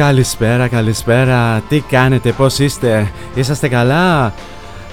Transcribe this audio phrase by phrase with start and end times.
[0.00, 1.62] Καλησπέρα, καλησπέρα.
[1.68, 4.32] Τι κάνετε, πώς είστε, είσαστε καλά;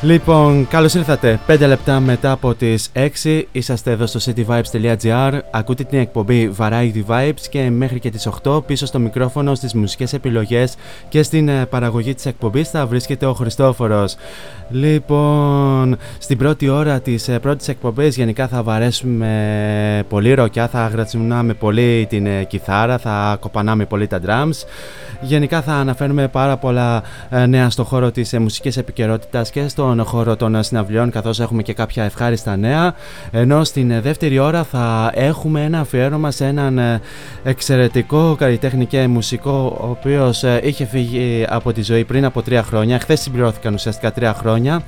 [0.02, 1.40] Λοιπόν, καλώς ήρθατε.
[1.48, 2.90] 5 λεπτά μετά από τις
[3.24, 5.40] 6 είσαστε εδώ στο cityvibes.gr.
[5.52, 10.14] Ακούτε την εκπομπή Variety Vibes και μέχρι και τις 8 πίσω στο μικρόφωνο στις μουσικές
[10.14, 10.76] επιλογές
[11.10, 14.16] και στην ε, παραγωγή της εκπομπής θα βρίσκεται ο Χριστόφορος.
[14.70, 21.54] Λοιπόν, στην πρώτη ώρα της ε, πρώτης εκπομπής γενικά θα βαρέσουμε πολύ ροκιά, θα γρατσιμνάμε
[21.54, 24.66] πολύ την ε, κιθάρα, θα κοπανάμε πολύ τα drums.
[25.22, 30.06] Γενικά θα αναφέρουμε πάρα πολλά ε, νέα στο χώρο της ε, μουσικής επικαιρότητας και στον
[30.06, 32.94] χώρο των ε, συναυλιών καθώς έχουμε και κάποια ευχάριστα νέα.
[33.32, 37.02] Ενώ στην ε, δεύτερη ώρα θα έχουμε ένα αφιέρωμα σε έναν ε,
[37.44, 42.64] εξαιρετικό καλλιτέχνη και μουσικό ο οποίος ε, είχε φύγει από τη ζωή πριν από τρία
[42.64, 43.00] χρόνια.
[43.00, 44.82] Χθες συμπληρώθηκαν ουσιαστικά τρία χρόνια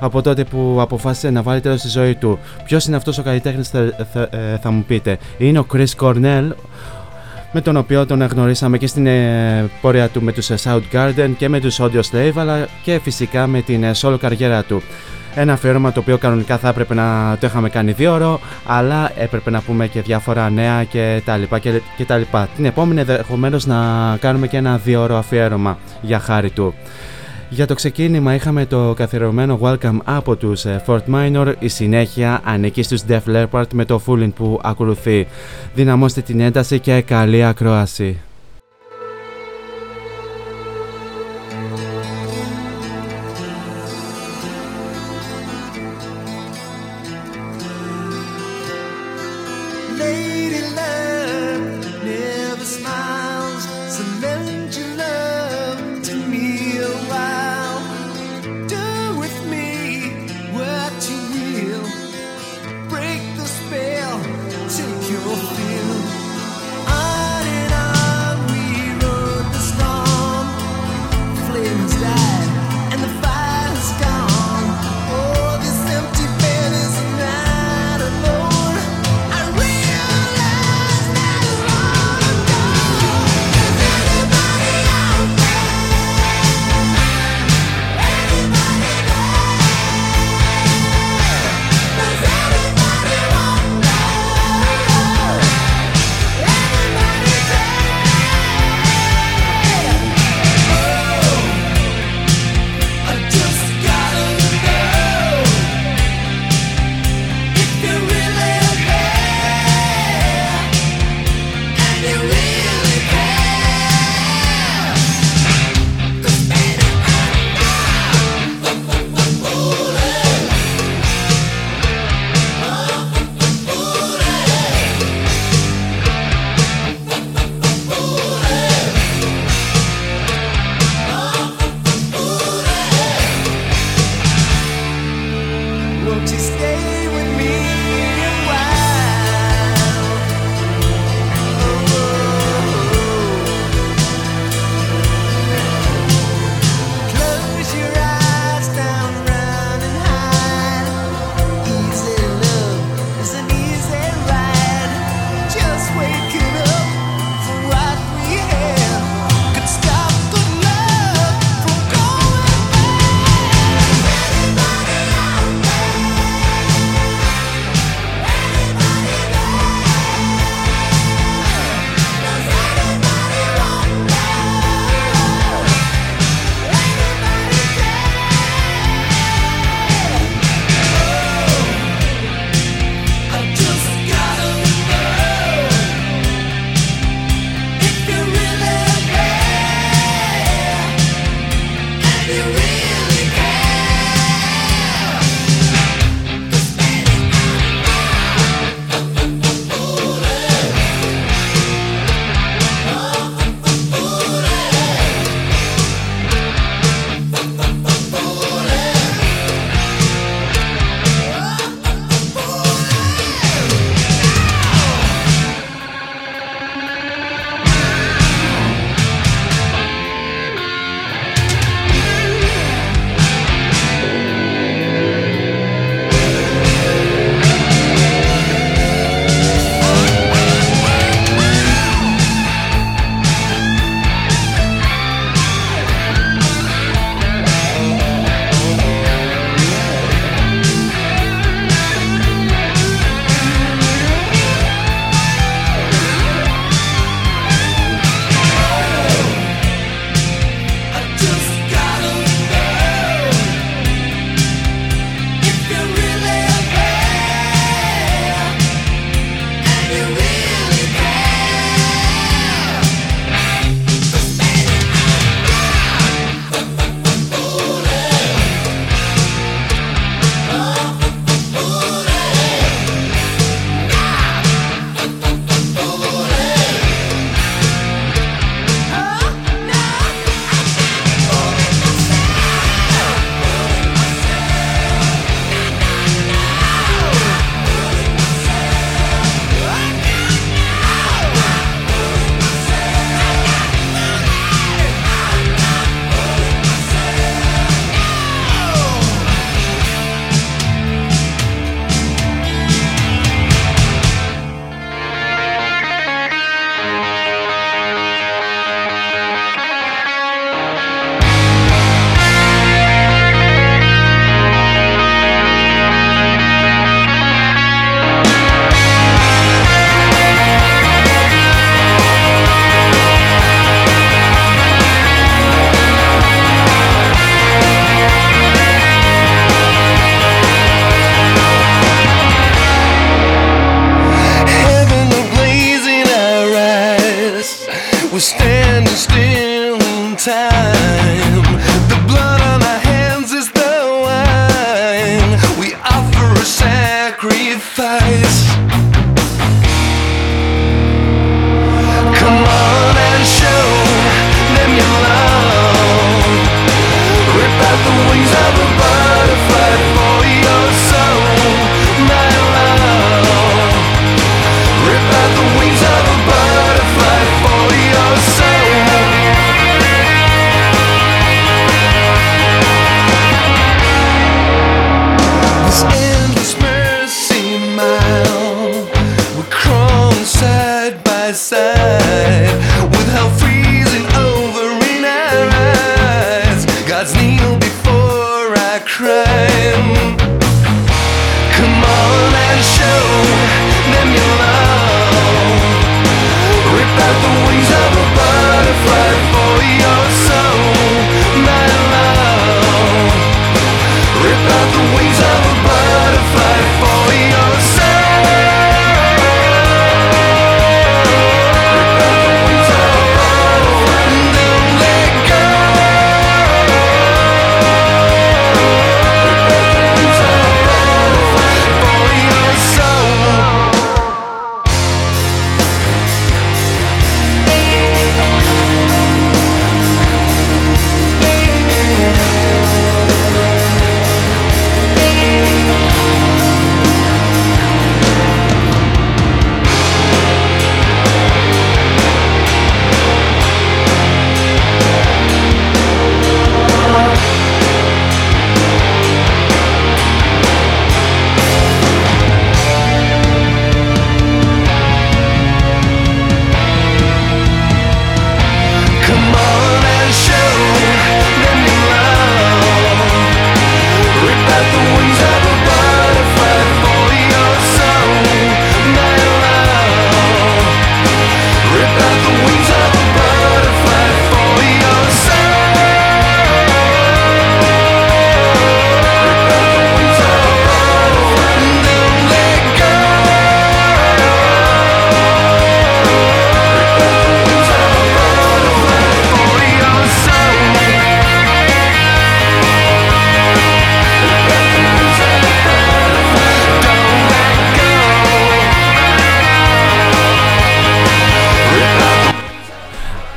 [0.00, 2.38] από τότε που αποφάσισε να βάλει τέλος στη ζωή του.
[2.64, 5.18] Ποιος είναι αυτός ο καλλιτέχνης θα, θα, ε, θα μου πείτε.
[5.38, 6.48] Είναι ο Chris Cornell
[7.52, 11.48] με τον οποίο τον γνωρίσαμε και στην ε, πορεία του με τους ε, Soundgarden και
[11.48, 14.82] με τους Audio Slave αλλά και φυσικά με την ε, solo καριέρα του.
[15.34, 19.50] Ένα αφιέρωμα το οποίο κανονικά θα έπρεπε να το είχαμε κάνει δύο ώρο, αλλά έπρεπε
[19.50, 22.48] να πούμε και διάφορα νέα και τα λοιπά και, και τα λοιπά.
[22.56, 23.76] Την επόμενη ενδεχομένως να
[24.20, 26.74] κάνουμε και ένα δύο ώρο αφιέρωμα για χάρη του.
[27.50, 32.82] Για το ξεκίνημα είχαμε το καθιερωμένο welcome από τους ε, Fort Minor, η συνέχεια ανήκει
[32.82, 35.26] στους Def Leppard με το Fooling που ακολουθεί.
[35.74, 38.20] Δυναμώστε την ένταση και καλή ακρόαση.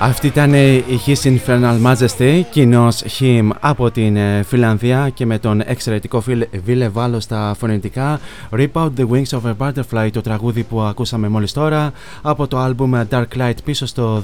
[0.03, 5.61] Αυτή ήταν η His Infernal Majesty, κοινός Him από την ε, Φιλανδία και με τον
[5.65, 8.19] εξαιρετικό φίλ Βίλε Βάλο στα φωνητικά.
[8.51, 11.91] Rip Out the Wings of a Butterfly, το τραγούδι που ακούσαμε μόλις τώρα
[12.21, 14.23] από το album Dark Light πίσω στο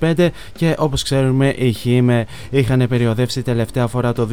[0.00, 4.28] 2005 και όπως ξέρουμε οι Him είχαν περιοδεύσει τελευταία φορά το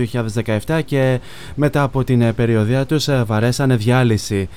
[0.68, 1.20] 2017 και
[1.56, 4.50] μετά από την περιοδία τους ε, βαρέσανε διάλυση.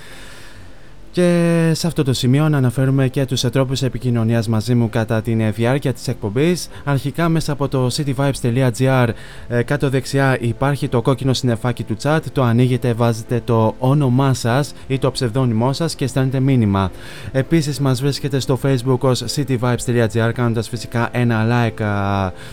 [1.13, 5.35] Και σε αυτό το σημείο να αναφέρουμε και τους τρόπους επικοινωνίας μαζί μου κατά τη
[5.35, 6.69] διάρκεια της εκπομπής.
[6.85, 9.09] Αρχικά μέσα από το cityvibes.gr
[9.49, 14.75] ε, κάτω δεξιά υπάρχει το κόκκινο συνεφάκι του chat, το ανοίγετε, βάζετε το όνομά σας
[14.87, 16.91] ή το ψευδόνυμό σας και στέλνετε μήνυμα.
[17.33, 21.83] Επίσης μας βρίσκεται στο facebook ως cityvibes.gr κάνοντας φυσικά ένα like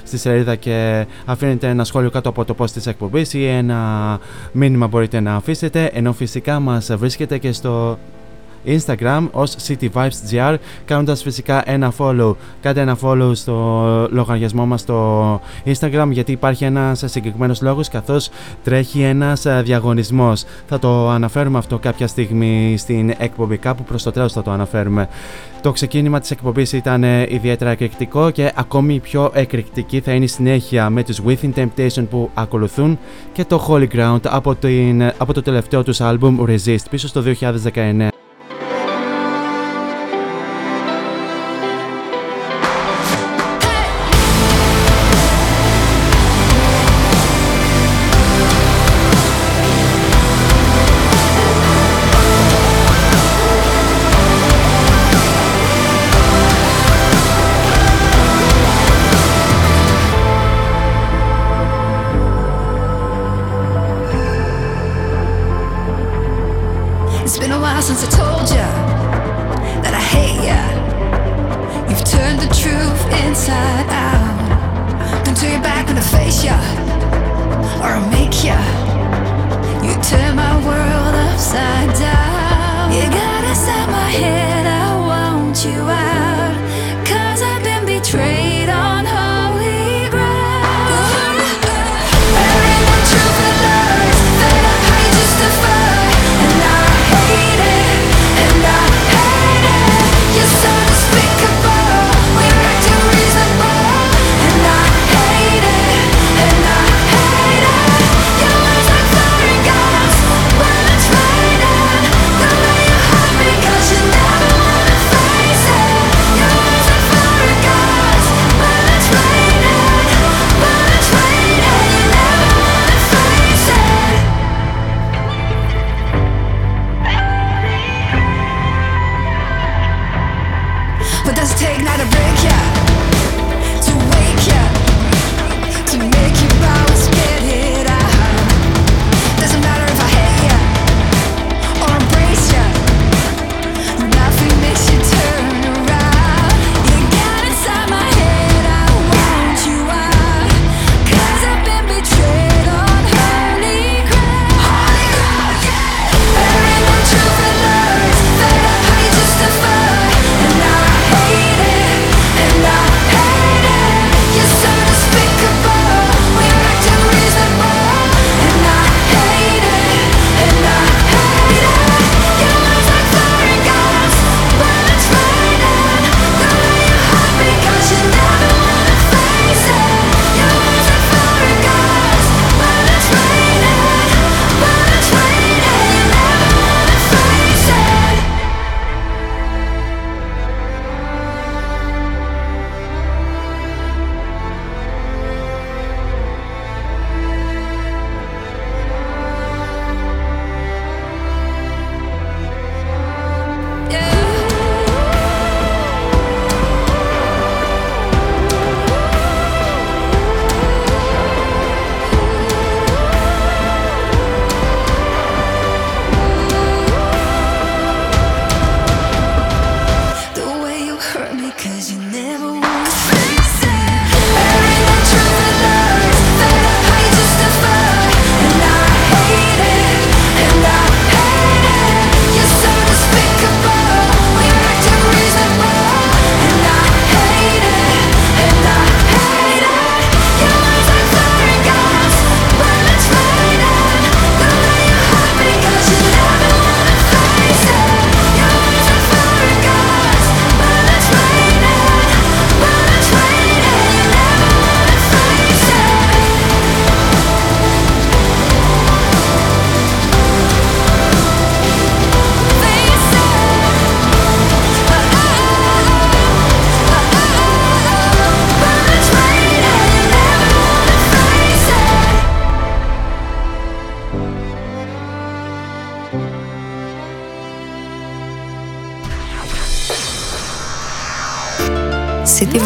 [0.03, 4.19] στη σελίδα και αφήνετε ένα σχόλιο κάτω από το post της εκπομπής ή ένα
[4.51, 7.97] μήνυμα μπορείτε να αφήσετε ενώ φυσικά μας βρίσκεται και στο
[8.67, 10.55] Instagram ως cityvibesgr
[10.85, 12.35] κάνοντας φυσικά ένα follow.
[12.61, 18.29] Κάντε ένα follow στο λογαριασμό μας στο Instagram γιατί υπάρχει ένας συγκεκριμένος λόγος καθώς
[18.63, 20.43] τρέχει ένας διαγωνισμός.
[20.67, 25.07] Θα το αναφέρουμε αυτό κάποια στιγμή στην εκπομπή κάπου προς το τέλος θα το αναφέρουμε.
[25.61, 30.89] Το ξεκίνημα της εκπομπής ήταν ιδιαίτερα εκρηκτικό και ακόμη πιο εκρηκτική θα είναι η συνέχεια
[30.89, 32.99] με τους Within Temptation που ακολουθούν
[33.31, 37.23] και το Holy Ground από, την, από το τελευταίο τους άλμπουμ Resist πίσω στο
[37.73, 38.26] 2019.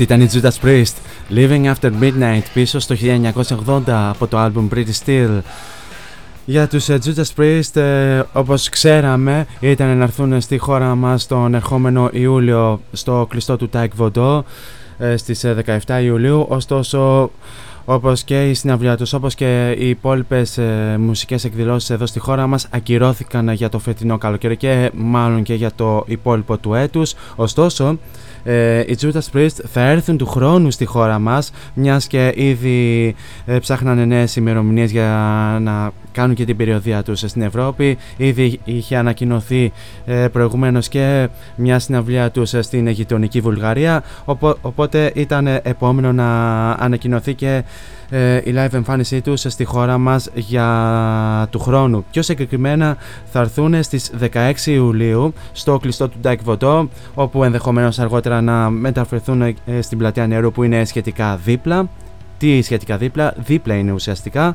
[0.00, 0.94] Ήταν η Judas Priest,
[1.34, 2.94] Living After Midnight, πίσω στο
[3.66, 5.40] 1980 από το album Pretty Steel.
[6.44, 11.54] Για τους uh, Judas Priest, ε, όπως ξέραμε, ήταν να έρθουν στη χώρα μας τον
[11.54, 14.42] ερχόμενο Ιούλιο στο κλειστό του Taik Vodo
[14.98, 15.44] ε, στις
[15.86, 17.30] 17 Ιουλίου, ωστόσο
[17.84, 22.46] όπως και η συναυλία τους, όπως και οι υπόλοιπες ε, μουσικές εκδηλώσεις εδώ στη χώρα
[22.46, 27.14] μας ακυρώθηκαν για το φετινό καλοκαίρι και μάλλον και για το υπόλοιπο του έτους.
[27.36, 27.98] Ωστόσο,
[28.42, 33.14] ε, οι Judas Priest θα έρθουν του χρόνου στη χώρα μας μιας και ήδη
[33.46, 38.96] ε, ψάχνανε νέες ημερομηνίες για να κάνουν και την περιοδεία τους στην Ευρώπη ήδη είχε
[38.96, 39.72] ανακοινωθεί
[40.04, 44.02] ε, προηγουμένως και μια συναυλία τους στην γειτονική Βουλγαρία
[44.60, 47.62] οπότε ήταν επόμενο να ανακοινωθεί και
[48.10, 52.04] ε, η live εμφάνισή τους στη χώρα μας για του χρόνου.
[52.10, 57.98] Πιο συγκεκριμένα θα έρθουν στις 16 Ιουλίου στο κλειστό του Τάε Κβον Ντο όπου ενδεχομένως
[57.98, 61.88] αργότερα να μεταφερθούν ε, στην πλατεία νερού που είναι σχετικά δίπλα.
[62.38, 64.54] Τι σχετικά δίπλα, δίπλα είναι ουσιαστικά.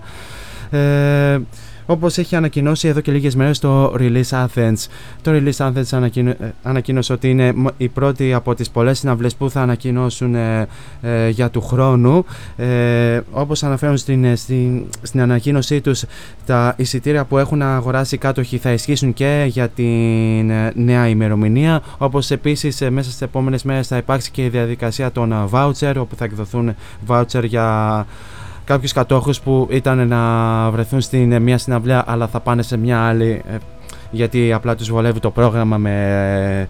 [0.69, 1.39] Ε,
[1.87, 4.85] Όπως έχει ανακοινώσει εδώ και λίγες μέρες το Release Athens.
[5.21, 9.61] Το Release Athens ε, ανακοίνωσε ότι είναι η πρώτη από τις πολλές συναυλέ που θα
[9.61, 10.67] ανακοινώσουν ε,
[11.01, 12.25] ε, για του χρόνου.
[12.55, 16.03] Ε, Όπως αναφέρουν στην, στην, στην ανακοίνωσή τους,
[16.45, 21.81] τα εισιτήρια που έχουν αγοράσει οι κάτοχοι θα ισχύσουν και για την νέα ημερομηνία.
[21.97, 26.25] Όπως επίσης μέσα στις επόμενες μέρες θα υπάρξει και η διαδικασία των voucher, όπου θα
[26.25, 26.75] εκδοθούν
[27.07, 28.05] voucher για
[28.65, 32.99] κάποιους κατόχους που ήταν να βρεθούν στην ε, μία συναυλία αλλά θα πάνε σε μια
[32.99, 33.55] άλλη ε,
[34.11, 36.67] γιατί απλά τους βολεύει το πρόγραμμα με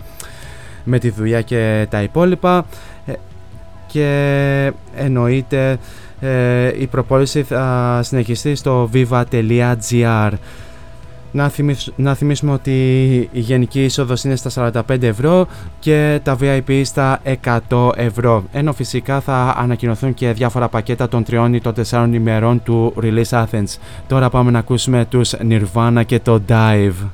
[0.86, 2.66] με τη δουλειά και τα υπόλοιπα.
[3.06, 3.14] Ε,
[3.88, 5.78] και εννοείται
[6.20, 10.32] ε, η προπόληση θα συνεχιστεί στο viva.gr
[11.36, 11.52] να,
[11.96, 12.72] να θυμίσουμε ότι
[13.32, 15.48] η γενική είσοδος είναι στα 45 ευρώ
[15.80, 17.22] και τα VIP στα
[17.70, 18.44] 100 ευρώ.
[18.52, 23.44] Ενώ φυσικά θα ανακοινωθούν και διάφορα πακέτα των τριών ή των τεσσάρων ημερών του Release
[23.44, 23.78] Athens.
[24.08, 27.10] Τώρα πάμε να ακούσουμε τους Nirvana και το Dive.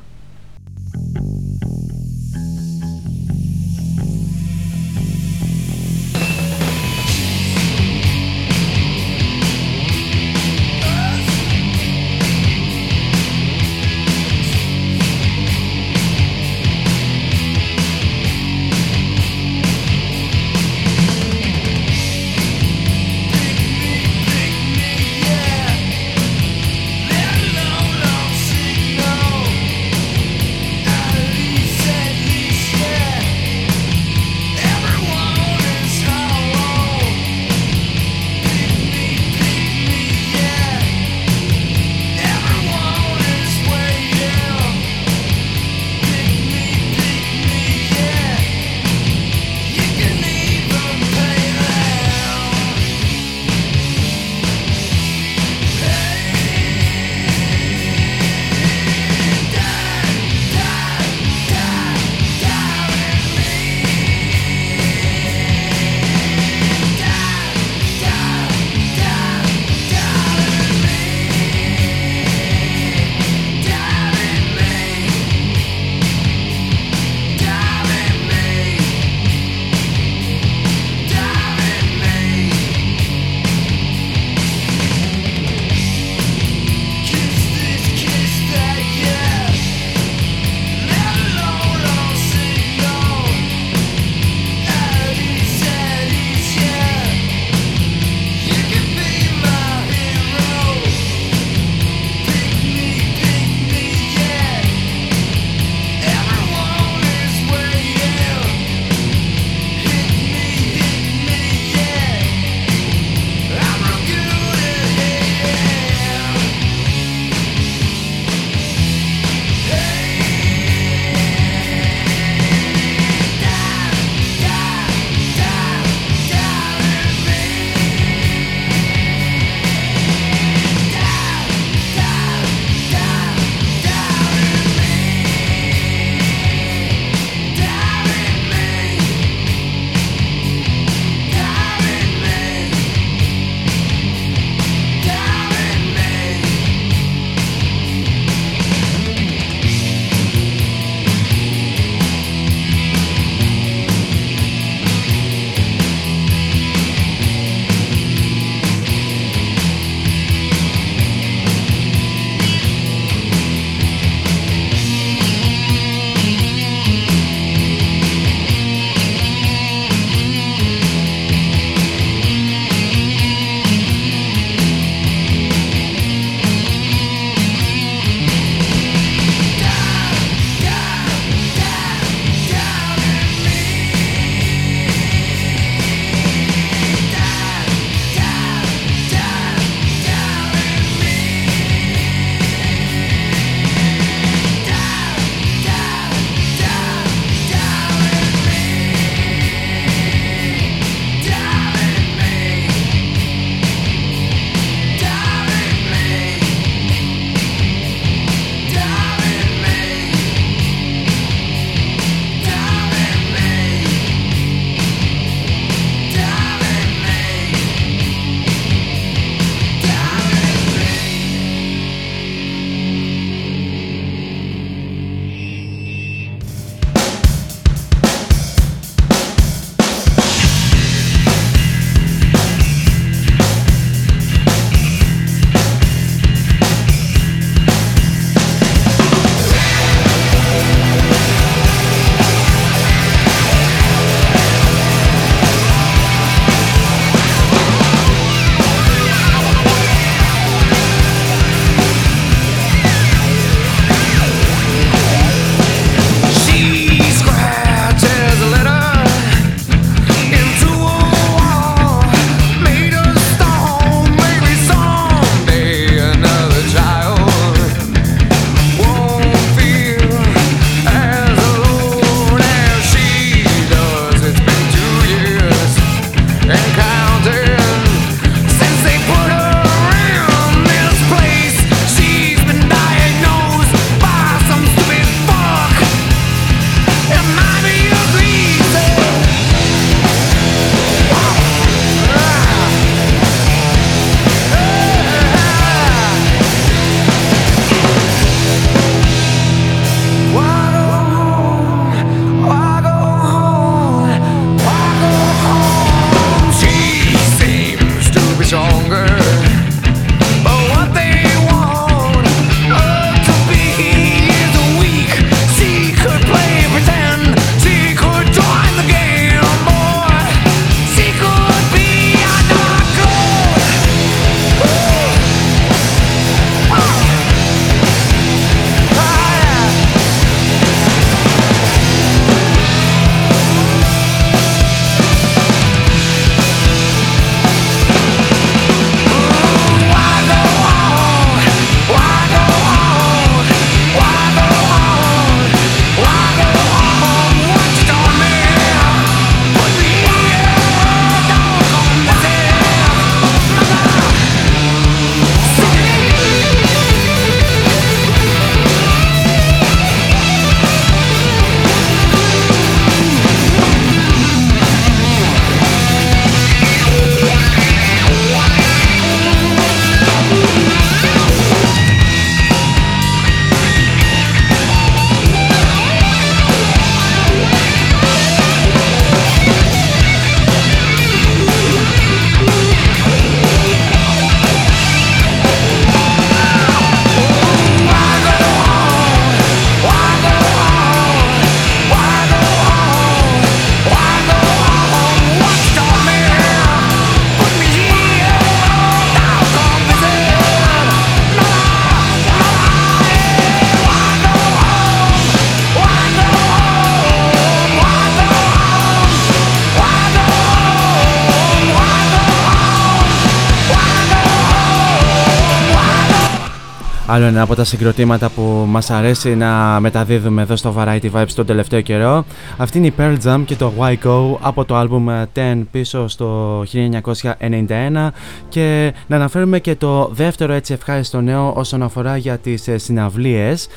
[417.13, 421.45] Άλλο ένα από τα συγκροτήματα που μας αρέσει να μεταδίδουμε εδώ στο Variety Vibes τον
[421.45, 422.25] τελευταίο καιρό.
[422.57, 426.59] Αυτή είναι η Pearl Jam και το Why Go από το album 10 πίσω στο
[426.61, 428.07] 1991
[428.49, 433.67] και να αναφέρουμε και το δεύτερο έτσι ευχάριστο νέο όσον αφορά για τις ε, συναυλίες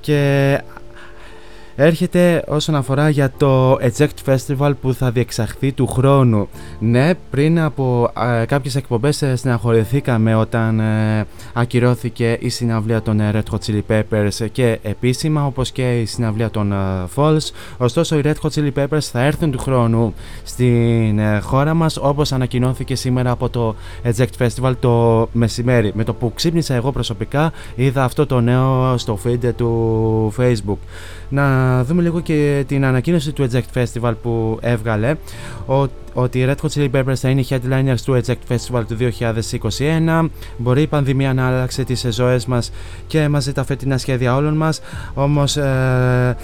[0.00, 0.60] και
[1.76, 6.48] έρχεται όσον αφορά για το Eject Festival που θα διεξαχθεί του χρόνου.
[6.78, 8.10] Ναι, πριν από
[8.40, 13.80] ε, κάποιες εκπομπές ε, συναχωρηθήκαμε όταν ε, ακυρώθηκε η συναυλία των ε, Red Hot Chili
[13.88, 16.76] Peppers και επίσημα όπως και η συναυλία των ε,
[17.14, 17.50] Falls.
[17.76, 22.94] Ωστόσο οι Red Hot Chili Peppers θα έρθουν του χρόνου στην χώρα μας όπως ανακοινώθηκε
[22.94, 25.92] σήμερα από το Eject Festival το μεσημέρι.
[25.94, 30.78] Με το που ξύπνησα εγώ προσωπικά είδα αυτό το νέο στο feed του Facebook
[31.28, 35.14] να δούμε λίγο και την ανακοίνωση του Eject Festival που έβγαλε.
[36.14, 38.96] Ότι οι Red Hot Chili Peppers θα είναι οι headliners του Eject Festival του
[40.18, 42.72] 2021 μπορεί η πανδημία να άλλαξε τις ζωές μας
[43.06, 44.80] και μαζί τα φετινά σχέδια όλων μας.
[45.14, 46.36] Όμως ε,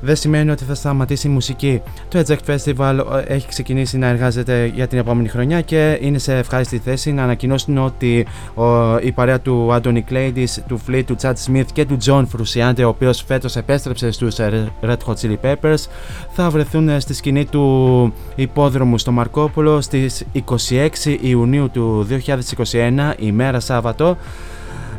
[0.00, 1.82] δεν σημαίνει ότι θα σταματήσει η μουσική.
[2.08, 6.36] Το Eject Festival ε, έχει ξεκινήσει να εργάζεται για την επόμενη χρονιά και είναι σε
[6.36, 11.34] ευχάριστη θέση να ανακοινώσουν ότι ο, η παρέα του Anthony Claydis, του Fleet, του Chad
[11.46, 15.84] Smith και του John Frusciante, ο οποίος φέτος επέστρεψε στους ε, Red Hot Chili Peppers,
[16.30, 20.88] θα βρεθούν ε, στη σκηνή του υπόδρομου στο Μαρκόπουλο στις 26
[21.20, 22.06] Ιουνίου του
[22.70, 24.16] 2021, ημέρα Σάββατο,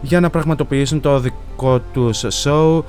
[0.02, 2.82] για να πραγματοποιήσουν το δικό τους show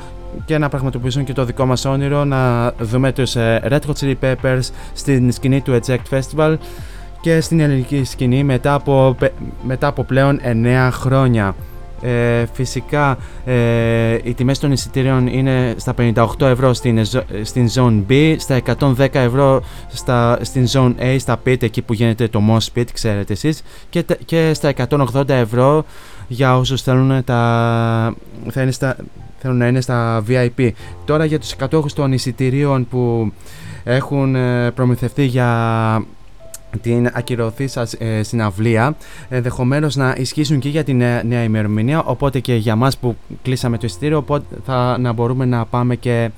[0.44, 4.14] και να πραγματοποιήσουν και το δικό μας όνειρο να δούμε τους ε, Red Hot Chili
[4.20, 6.56] Peppers στην σκηνή του Eject Festival
[7.20, 9.16] και στην ελληνική σκηνή μετά από,
[9.62, 11.54] μετά από πλέον 9 χρόνια.
[12.04, 17.04] Ε, φυσικά ε, οι τιμές των εισιτήριων είναι στα 58 ευρώ στην,
[17.42, 22.28] στην Zone B, στα 110 ευρώ στα, στην Zone A, στα pit, εκεί που γίνεται
[22.28, 25.84] το Moss Pit, ξέρετε εσείς, και, και στα 180 ευρώ
[26.28, 28.14] για όσους θέλουν τα,
[28.50, 28.96] θα είναι στα,
[29.42, 30.70] θέλουν να είναι στα VIP.
[31.04, 33.32] Τώρα για τους κατόχους των εισιτηρίων που
[33.84, 36.04] έχουν ε, προμηθευτεί για
[36.80, 38.96] την ακυρωθή σας ε, συναυλία
[39.28, 43.78] ενδεχομένως να ισχύσουν και για την νέα, νέα ημερομηνία οπότε και για μας που κλείσαμε
[43.78, 46.30] το εισιτήριο οπότε θα να μπορούμε να πάμε και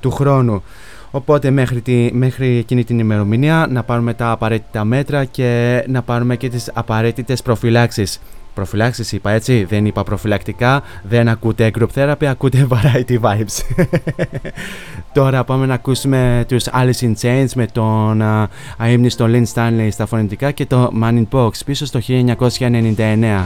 [0.00, 0.62] του χρόνου
[1.14, 6.36] Οπότε μέχρι, τη, μέχρι εκείνη την ημερομηνία να πάρουμε τα απαραίτητα μέτρα και να πάρουμε
[6.36, 8.20] και τις απαραίτητες προφυλάξεις.
[8.54, 13.84] Προφυλάξεις είπα έτσι, δεν είπα προφυλακτικά, δεν ακούτε group therapy, ακούτε variety vibes.
[15.12, 20.06] Τώρα πάμε να ακούσουμε τους Alice in Chains με τον uh, αείμνηστο Lynn Stanley στα
[20.06, 23.42] φωνητικά και το Man in Box πίσω στο 1999.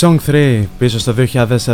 [0.00, 1.14] Song 3 πίσω στο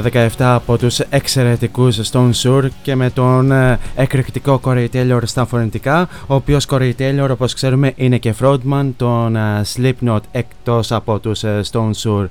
[0.03, 6.09] 2017 από τους εξαιρετικούς Stone Sour και με τον ε, εκρηκτικό Corey Taylor στα φωνητικά
[6.27, 11.45] ο οποίος Corey Taylor όπως ξέρουμε είναι και frontman των ε, Slipknot εκτός από τους
[11.45, 12.27] ε, Stone Sour.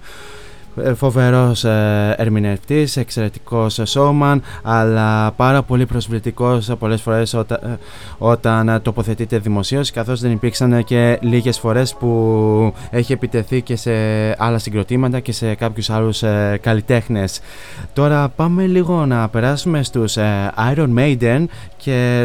[0.82, 7.80] Ε, φοβερός ε, ερμηνευτής, εξαιρετικός ε, σώμαν αλλά πάρα πολύ προσβλητικός πολλές φορές όταν,
[8.17, 13.91] όταν τοποθετείται δημοσίως καθώς δεν υπήρξαν και λίγες φορές που έχει επιτεθεί και σε
[14.38, 16.24] άλλα συγκροτήματα και σε κάποιους άλλους
[16.61, 17.39] καλλιτέχνες.
[17.93, 20.17] Τώρα πάμε λίγο να περάσουμε στους
[20.76, 21.45] Iron Maiden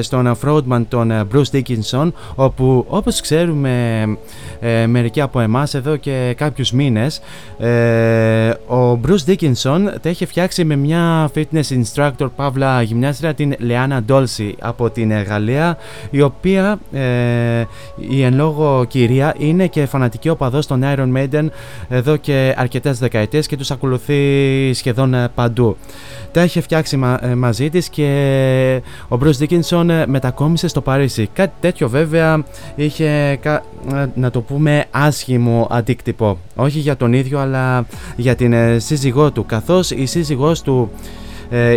[0.00, 4.04] στον Frontman τον ε, Bruce Dickinson όπου όπως ξέρουμε
[4.61, 7.20] ε, μερικοί από εμάς εδώ και κάποιους μήνες
[7.59, 14.02] ε, ο Bruce Dickinson τα έχει φτιάξει με μια fitness instructor παύλα γυμνάστρια την Λεάνα
[14.02, 15.78] Ντόλση από την ε, Γαλλία
[16.11, 16.78] η οποία
[18.11, 21.46] η εν λόγω κυρία είναι και φανατική οπαδός των Iron Maiden
[21.88, 25.76] εδώ και αρκετές δεκαετίες και τους ακολουθεί σχεδόν παντού.
[26.32, 26.96] Τα έχει φτιάξει
[27.36, 31.28] μαζί της και ο Bruce Dickinson Dickinson ε, μετακόμισε στο Παρίσι.
[31.32, 32.44] Κάτι τέτοιο βέβαια
[32.74, 33.07] είχε,
[33.44, 33.59] ε,
[34.14, 36.38] να το πούμε, άσχημο αντίκτυπο.
[36.57, 37.86] Όχι για τον ίδιο, αλλά
[38.16, 39.46] για την σύζυγό του.
[39.46, 40.90] Καθώς η σύζυγός του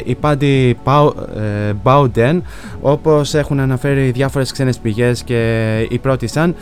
[0.05, 0.77] η Πάντι
[1.83, 2.43] Μπάουντεν
[2.81, 6.55] όπως έχουν αναφέρει διάφορες ξένες πηγές και η πρώτη σαν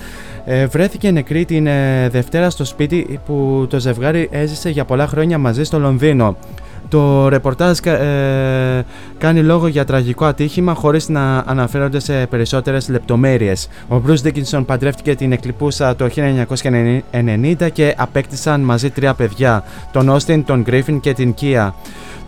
[0.70, 1.68] βρέθηκε νεκρή την
[2.10, 6.38] Δευτέρα στο σπίτι που το ζευγάρι έζησε για πολλά χρόνια μαζί στο Λονδίνο.
[6.90, 8.86] Το ρεπορτάζ ε,
[9.18, 13.68] κάνει λόγο για τραγικό ατύχημα χωρίς να αναφέρονται σε περισσότερες λεπτομέρειες.
[13.88, 16.10] Ο Bruce Dickinson παντρεύτηκε την εκλειπούσα το
[17.12, 21.72] 1990 και απέκτησαν μαζί τρία παιδιά, τον Austin, τον Griffin και την Kia.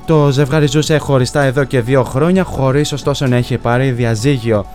[0.05, 4.65] Το ζευγάρι ζούσε χωριστά εδώ και δύο χρόνια, χωρίς ωστόσο να έχει πάρει διαζύγιο.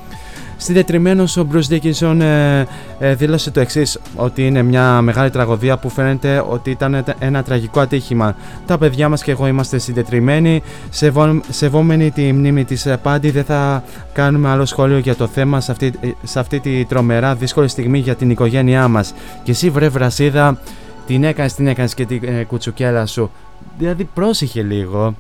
[0.57, 2.65] Συντετριμένος ο Bruce Dickinson ε,
[2.99, 7.81] ε, δήλωσε το εξής: Ότι είναι μια μεγάλη τραγωδία που φαίνεται ότι ήταν ένα τραγικό
[7.81, 8.37] ατύχημα.
[8.67, 10.63] Τα παιδιά μας και εγώ είμαστε συντετριμένοι.
[10.91, 15.71] Σεβό, σεβόμενοι τη μνήμη της Πάντη, δεν θα κάνουμε άλλο σχόλιο για το θέμα σε
[15.73, 15.93] αυτή,
[16.23, 19.15] σε αυτή τη τρομερά δύσκολη στιγμή για την οικογένειά μας.
[19.43, 20.59] Και εσύ, βρε Βρασίδα,
[21.07, 23.31] την έκανες, την έκανες και την ε, κουτσουκέλα σου.
[23.79, 25.15] Δηλαδή, πρόσεχε λίγο.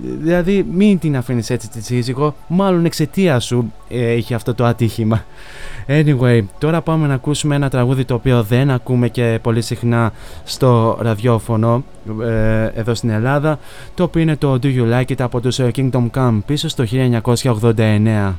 [0.00, 5.24] Δηλαδή μην την αφήνεις έτσι τη σύζυγο, μάλλον εξαιτία σου ε, είχε αυτό το ατύχημα.
[5.86, 10.12] Anyway, τώρα πάμε να ακούσουμε ένα τραγούδι το οποίο δεν ακούμε και πολύ συχνά
[10.44, 11.84] στο ραδιόφωνο
[12.22, 13.58] ε, εδώ στην Ελλάδα,
[13.94, 16.84] το οποίο είναι το Do You Like It από τους ε, Kingdom Come πίσω στο
[17.22, 18.32] 1989.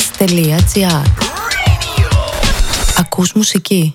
[0.00, 1.02] cityvibes.gr
[2.98, 3.94] Ακούς μουσική.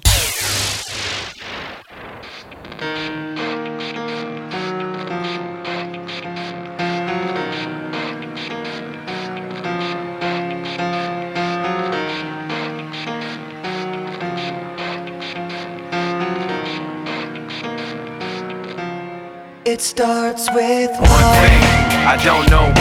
[19.73, 21.61] It starts with One thing,
[22.13, 22.76] I don't know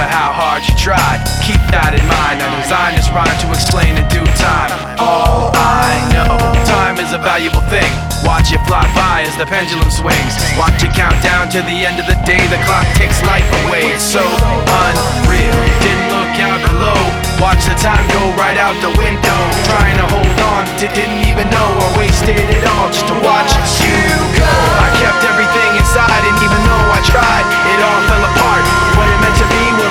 [0.00, 1.20] matter how hard you try.
[1.44, 2.40] Keep that in mind.
[2.40, 4.72] I designed this rhyme to explain in due time.
[4.96, 7.90] All I know, time is a valuable thing.
[8.24, 10.32] Watch it fly by as the pendulum swings.
[10.56, 12.40] Watch it count down to the end of the day.
[12.48, 13.92] The clock takes life away.
[13.92, 15.56] It's so unreal.
[15.84, 17.00] Didn't look out below.
[17.40, 19.40] Watch the time go right out the window.
[19.68, 23.52] Trying to hold on, to didn't even know I wasted it all just to watch
[23.80, 24.00] you
[24.36, 24.52] go.
[24.80, 28.09] I kept everything inside, and even though I tried, it all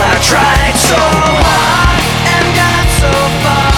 [0.00, 2.00] I tried so hard
[2.32, 3.12] and got so
[3.44, 3.70] far.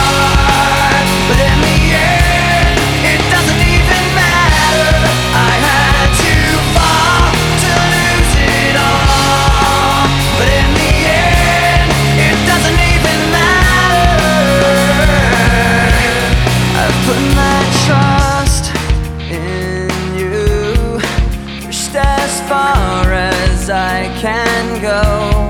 [1.29, 4.95] But in the end, it doesn't even matter.
[5.35, 6.35] I had to
[6.75, 7.35] fall
[7.65, 10.07] to lose it all.
[10.39, 11.91] But in the end,
[12.29, 14.39] it doesn't even matter.
[16.79, 18.65] I've put my trust
[19.31, 21.03] in you.
[21.67, 25.44] Pushed as far as I can go.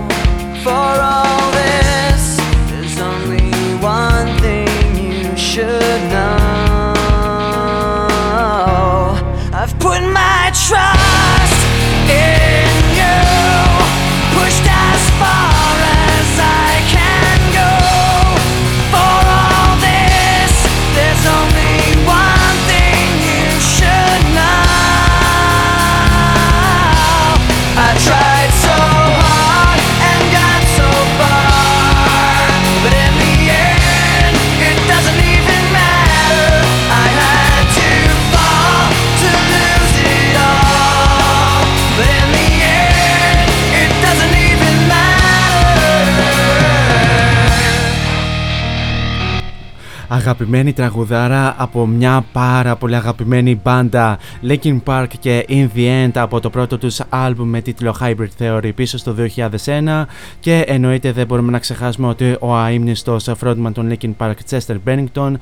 [50.25, 54.19] Αγαπημένη τραγουδάρα από μια πάρα πολύ αγαπημένη μπάντα
[54.49, 58.71] Linkin Park και In The End από το πρώτο τους άλμπουμ με τίτλο Hybrid Theory
[58.75, 59.15] πίσω στο
[59.65, 60.05] 2001
[60.41, 65.33] και εννοείται δεν μπορούμε να ξεχάσουμε ότι ο αείμνηστος frontman των Linkin Park Chester Bennington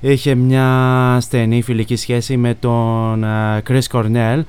[0.00, 4.40] είχε μια στενή φιλική σχέση με τον ε, Chris Cornell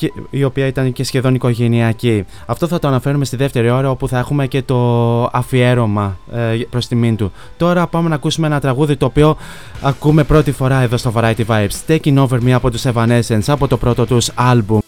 [0.00, 2.24] και- η οποία ήταν και σχεδόν οικογενειακή.
[2.46, 6.38] Αυτό θα το αναφέρουμε στη δεύτερη ώρα όπου θα έχουμε και το αφιέρωμα ε,
[6.70, 7.32] προς τιμήν του.
[7.56, 9.36] Τώρα πάμε να ακούσουμε ένα τραγούδι το οποίο
[9.82, 11.68] ακούμε πρώτη φορά εδώ στο Variety Vibes.
[11.86, 14.78] Taking Over Me από τους Evanescence από το πρώτο τους άλμπουμ.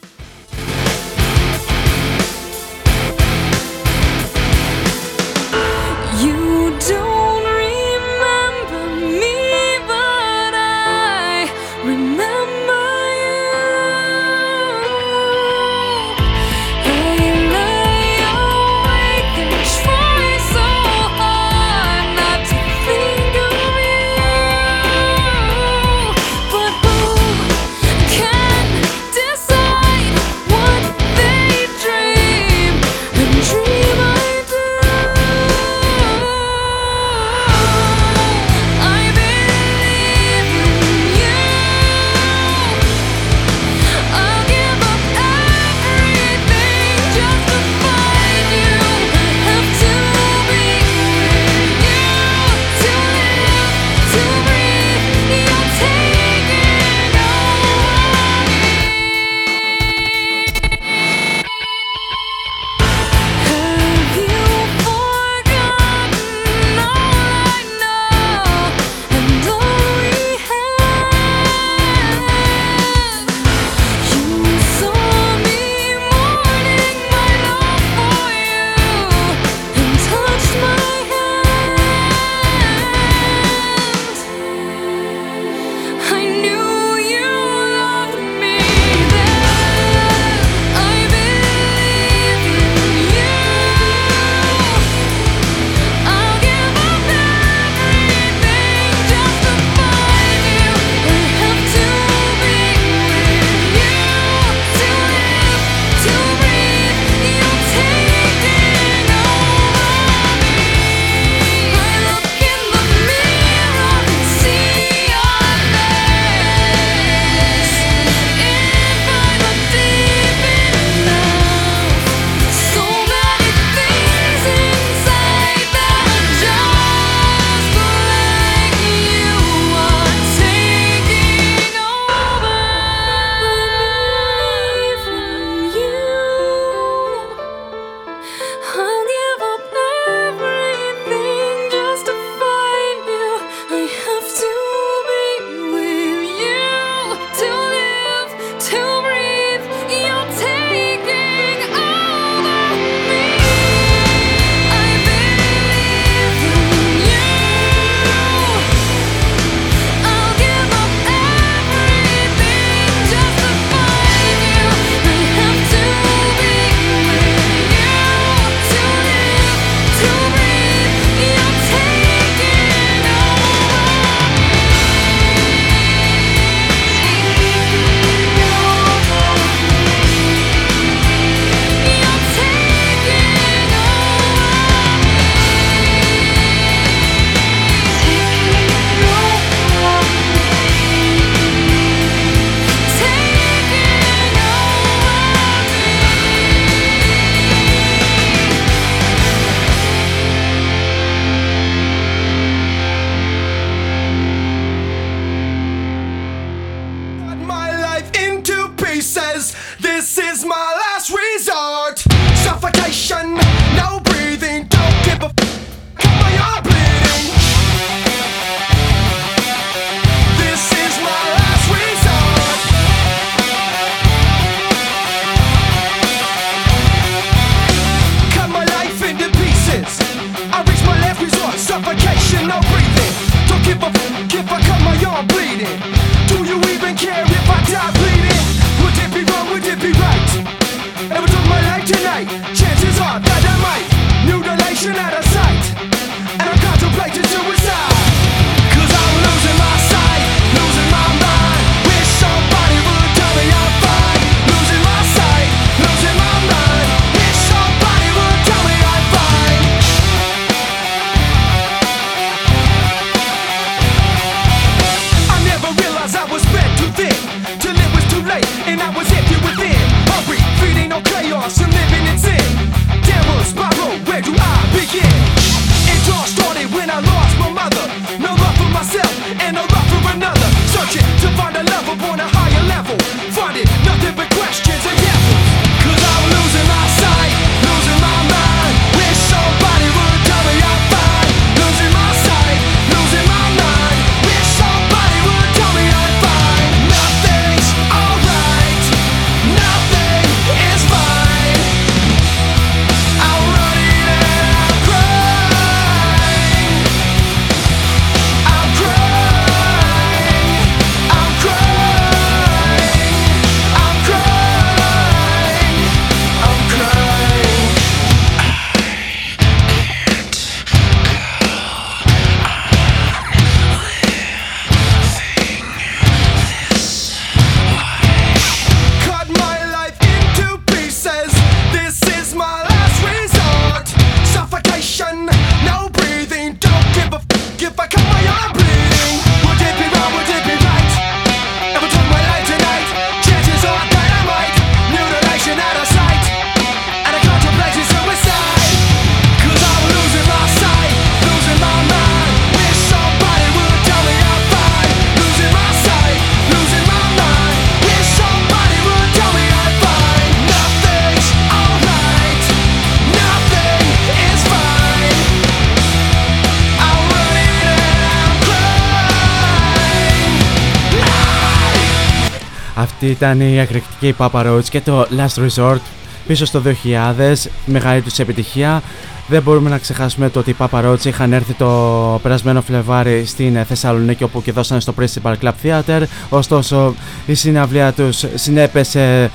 [373.02, 375.80] Αυτή ήταν η εκρηκτική Papa Roach και το Last Resort
[376.26, 377.34] πίσω στο 2000,
[377.66, 378.82] μεγάλη τους επιτυχία.
[379.26, 383.64] Δεν μπορούμε να ξεχάσουμε το ότι οι Papa Roach είχαν έρθει το περασμένο Φλεβάρι στην
[383.64, 386.02] Θεσσαλονίκη όπου και δώσανε στο Principal Club Theater.
[386.28, 386.94] Ωστόσο
[387.26, 389.30] η συναυλία τους συνέπεσε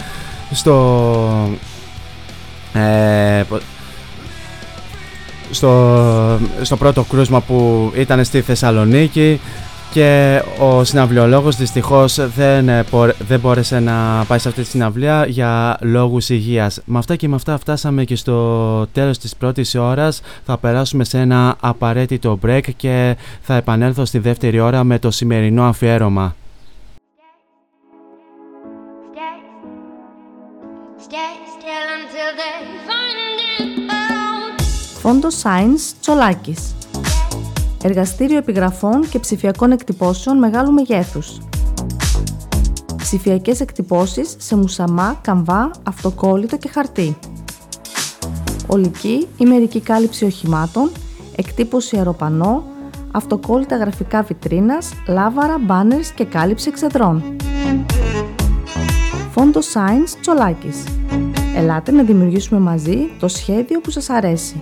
[0.51, 1.49] στο...
[2.74, 3.43] Ε,
[5.51, 9.39] στο, στο πρώτο κρούσμα που ήταν στη Θεσσαλονίκη
[9.92, 12.86] και ο συναυλιολόγος δυστυχώς δεν, ε,
[13.28, 16.82] δεν μπόρεσε να πάει σε αυτή τη συναυλία για λόγους υγείας.
[16.86, 20.22] Με αυτά και με αυτά φτάσαμε και στο τέλος της πρώτης ώρας.
[20.46, 25.64] Θα περάσουμε σε ένα απαραίτητο break και θα επανέλθω στη δεύτερη ώρα με το σημερινό
[25.64, 26.36] αφιέρωμα.
[35.02, 36.76] Φόντο Science Τσολάκης
[37.84, 41.38] Εργαστήριο επιγραφών και ψηφιακών εκτυπώσεων μεγάλου μεγέθους.
[42.95, 47.17] Ψηφιακές εκτυπώσεις σε μουσαμά, καμβά, αυτοκόλλητο και χαρτί.
[48.67, 50.91] Ολική ή μερική κάλυψη οχημάτων,
[51.36, 52.63] εκτύπωση αεροπανό,
[53.11, 57.23] αυτοκόλλητα γραφικά βιτρίνας, λάβαρα, μπάνερς και κάλυψη εξεδρών.
[59.32, 60.84] Φόντο Science Τσολάκης.
[61.55, 64.61] Ελάτε να δημιουργήσουμε μαζί το σχέδιο που σας αρέσει.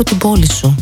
[0.00, 0.74] Άκου την πόλη σου.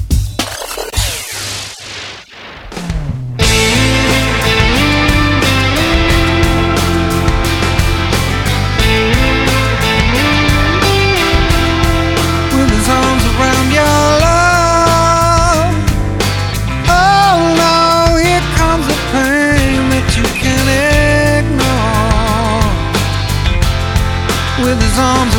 [24.64, 25.37] with his arms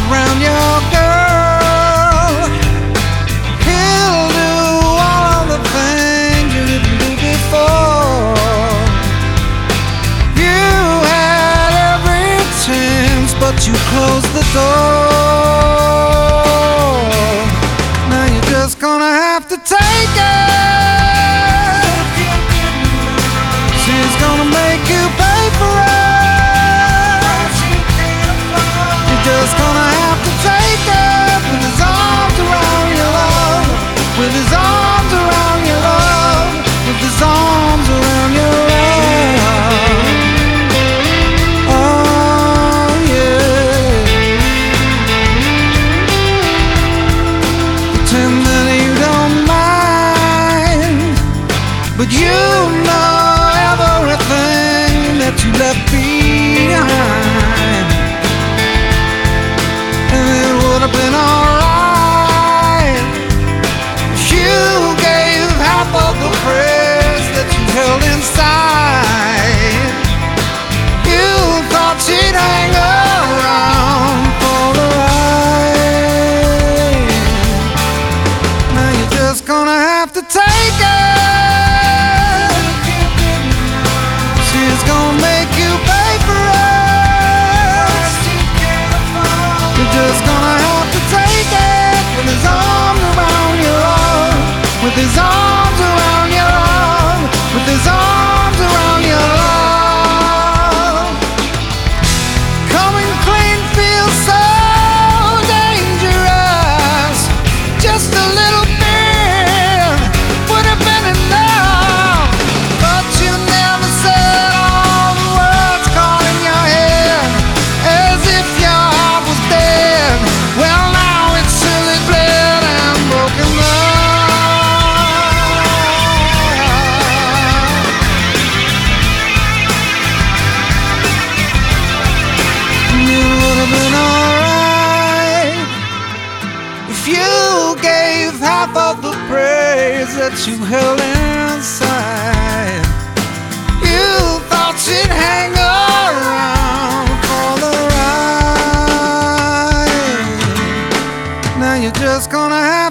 [13.92, 14.99] close the door.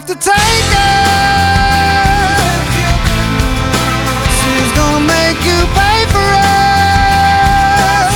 [0.09, 1.05] to take her,
[4.39, 8.09] She's gonna make you pay for it.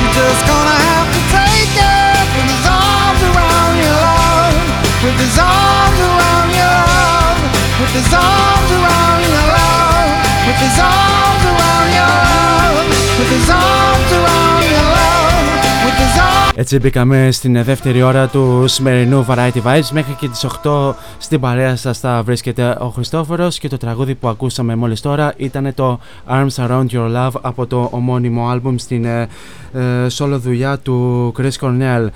[0.00, 4.56] You're just gonna have to take her with his arms around your love,
[5.04, 7.36] with his arms around your love,
[7.80, 8.59] with his arms.
[16.60, 21.40] Έτσι μπήκαμε στην ε, δεύτερη ώρα του σημερινού Variety Vibes μέχρι και τις 8 στην
[21.40, 26.00] παρέα σας θα βρίσκεται ο Χριστόφορος και το τραγούδι που ακούσαμε μόλις τώρα ήταν το
[26.28, 29.28] Arms Around Your Love από το ομώνυμο άλμπουμ στην ε,
[29.72, 32.06] ε, solo δουλειά του Chris Cornell.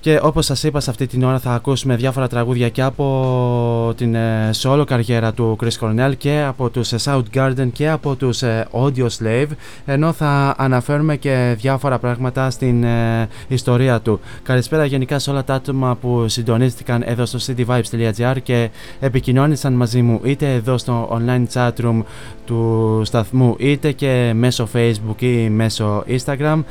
[0.00, 4.14] Και όπως σας είπα σε αυτή την ώρα θα ακούσουμε διάφορα τραγούδια και από την
[4.14, 8.66] ε, solo καριέρα του Chris Cornell και από τους ε, Soundgarden και από τους ε,
[8.72, 9.46] Audio Slave
[9.86, 14.20] ενώ θα αναφέρουμε και διάφορα πράγματα στην ε, ιστορία του.
[14.42, 18.70] Καλησπέρα γενικά σε όλα τα άτομα που συντονίστηκαν εδώ στο cityvibes.gr και
[19.00, 22.02] επικοινώνησαν μαζί μου είτε εδώ στο online chat room
[22.46, 26.62] του σταθμού είτε και μέσω facebook ή μέσω instagram.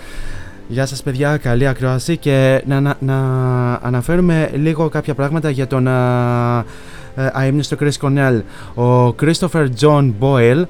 [0.72, 3.18] Γεια σας παιδιά, καλή ακρόαση και να, να, να
[3.74, 6.66] αναφέρουμε λίγο κάποια πράγματα για τον α,
[7.16, 8.42] ε, αείμνηστο Chris Cornell.
[8.84, 10.64] Ο Christopher John Boyle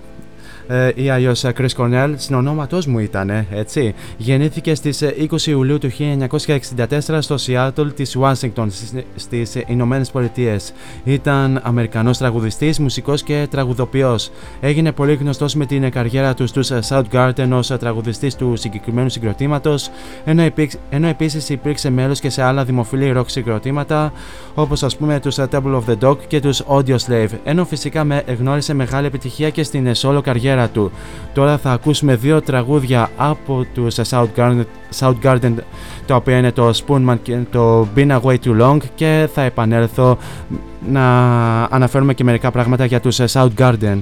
[0.71, 3.93] ε, ή αλλιώς Chris Cornell, συνονόματός μου ήταν, έτσι.
[4.17, 10.73] Γεννήθηκε στις ε, 20 Ιουλίου του 1964 στο Seattle της Washington στις, στις Ηνωμένες Πολιτείες.
[11.03, 14.31] Ήταν Αμερικανός τραγουδιστής, μουσικός και τραγουδοποιός.
[14.59, 19.89] Έγινε πολύ γνωστός με την καριέρα του στους Soundgarden ως τραγουδιστής του συγκεκριμένου συγκροτήματος,
[20.25, 24.13] ενώ, υπήρξε, ενώ επίσης υπήρξε μέλος και σε άλλα δημοφιλή rock συγκροτήματα,
[24.53, 28.23] όπως ας πούμε τους Temple of the Dog και τους Audio Slave, ενώ φυσικά με
[28.39, 30.91] γνώρισε μεγάλη επιτυχία και στην solo καριέρα του.
[31.33, 34.63] Τώρα θα ακούσουμε δύο τραγούδια από τους Soundgarden,
[34.99, 35.53] Soundgarden
[36.05, 40.17] τα οποία είναι το Spoonman και το Been Away Too Long και θα επανέλθω
[40.89, 41.03] να
[41.63, 43.97] αναφέρουμε και μερικά πράγματα για τους Soundgarden.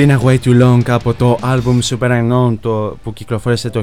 [0.00, 3.82] Been Away Too Long από το album Super Unknown το, που κυκλοφόρησε το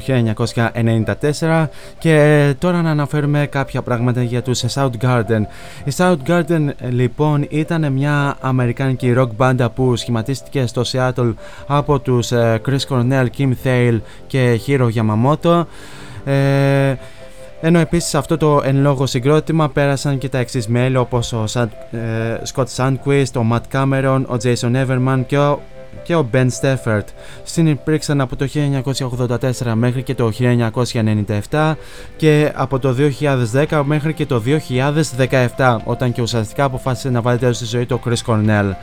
[1.39, 1.67] 1994
[1.97, 5.41] και τώρα να αναφέρουμε κάποια πράγματα για τους Soundgarden.
[5.83, 11.33] Η Soundgarden λοιπόν ήταν μια αμερικάνικη rock μπάντα που σχηματίστηκε στο Seattle
[11.67, 15.65] από τους ε, Chris Cornell, Kim Thale και Hiro Yamamoto.
[16.25, 16.95] Ε,
[17.61, 21.71] ενώ επίσης αυτό το εν λόγω συγκρότημα πέρασαν και τα εξής μέλη όπως ο Σαν,
[21.91, 21.97] ε,
[22.53, 25.61] Scott Sandquist, ο Matt Cameron, ο Jason Everman και ο,
[26.03, 27.03] και ο Ben Stafford.
[27.43, 28.47] Συνυπήρξαν από το
[29.65, 30.31] 1984 μέχρι και το
[31.49, 31.73] 1997
[32.17, 32.95] και από το
[33.69, 34.41] 2010 μέχρι και το
[35.55, 38.73] 2017 όταν και ουσιαστικά αποφάσισε να βάλει τέλος στη ζωή του Chris Cornell.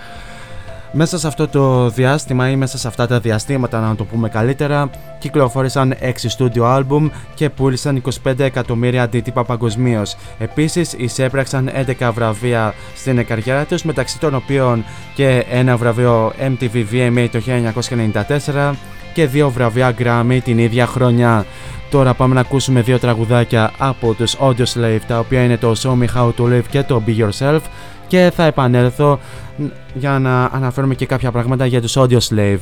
[0.97, 4.91] Μέσα σε αυτό το διάστημα ή μέσα σε αυτά τα διαστήματα να το πούμε καλύτερα
[5.19, 10.17] κυκλοφόρησαν 6 studio album και πούλησαν 25 εκατομμύρια αντίτυπα παγκοσμίως.
[10.39, 14.85] Επίσης εισέπραξαν 11 βραβεία στην καριέρα τους μεταξύ των οποίων
[15.15, 17.41] και ένα βραβείο MTV VMA το
[18.55, 18.73] 1994
[19.15, 21.45] και δύο βραβεία Grammy την ίδια χρονιά.
[21.91, 25.99] Τώρα πάμε να ακούσουμε δύο τραγουδάκια από τους Audio Slave τα οποία είναι το Show
[26.03, 27.61] Me How To Live και το Be Yourself
[28.15, 29.19] και θα επανέλθω
[29.95, 32.59] για να αναφέρουμε και κάποια πράγματα για τους Audio Slave.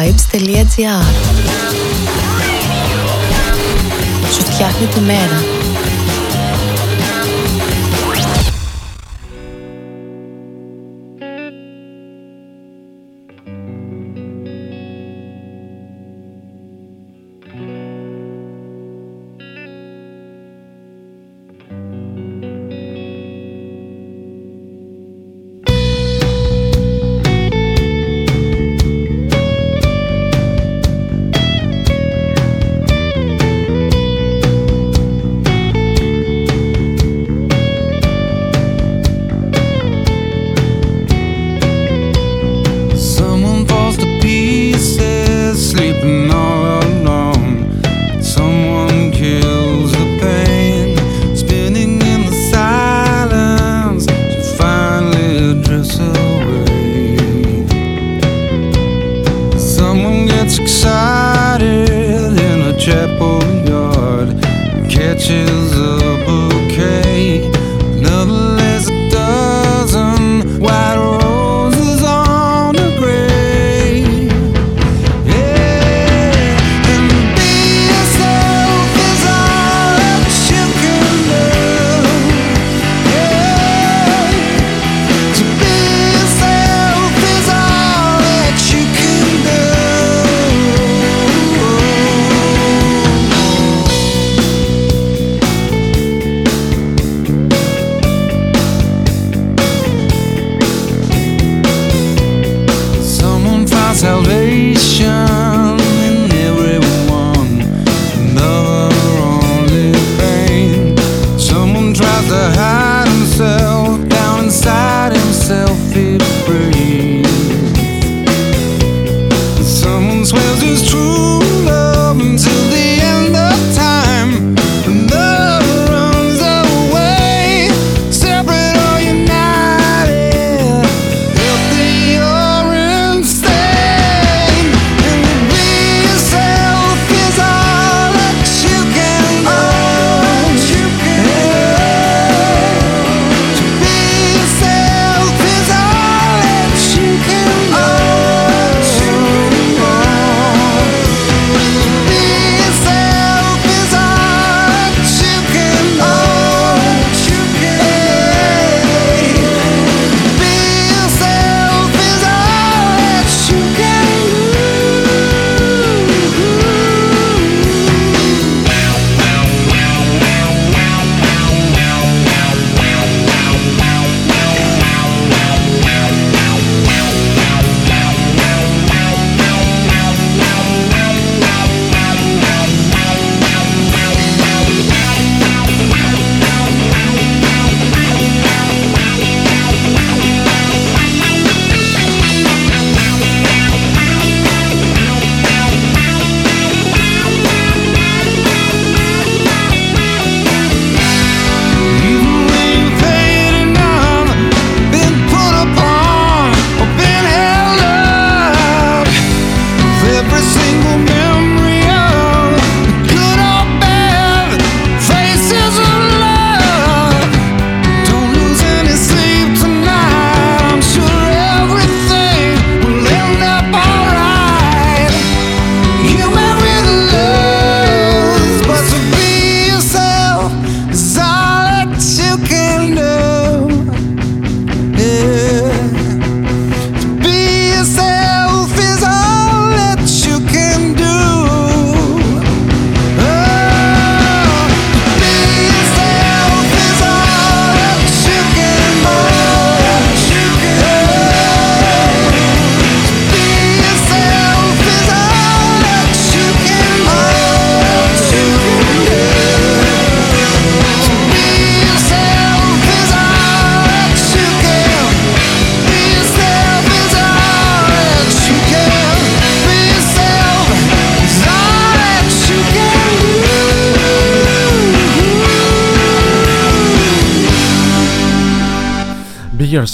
[0.00, 1.04] cityvibes.gr
[4.32, 5.51] Σου φτιάχνει τη μέρα.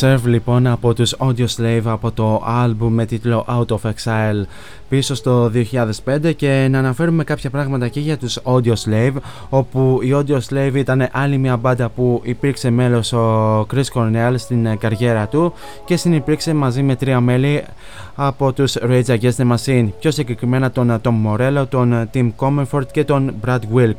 [0.01, 4.45] Yourself λοιπόν από τους Audio Slave από το album με τίτλο Out of Exile
[4.89, 5.51] πίσω στο
[6.05, 9.15] 2005 και να αναφέρουμε κάποια πράγματα και για τους Audio Slave
[9.49, 14.79] όπου οι Audio Slave ήταν άλλη μια μπάντα που υπήρξε μέλος ο Chris Cornell στην
[14.79, 15.53] καριέρα του
[15.85, 17.65] και συνυπήρξε μαζί με τρία μέλη
[18.15, 23.05] από τους Rage Against the Machine πιο συγκεκριμένα τον Tom Morello, τον Tim Comerford και
[23.05, 23.97] τον Brad Wilk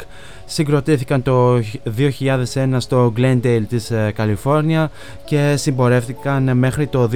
[0.50, 4.92] συγκροτήθηκαν το 2001 στο Glendale της ε, Καλιφόρνια
[5.26, 7.10] και συμπορεύτηκαν μέχρι το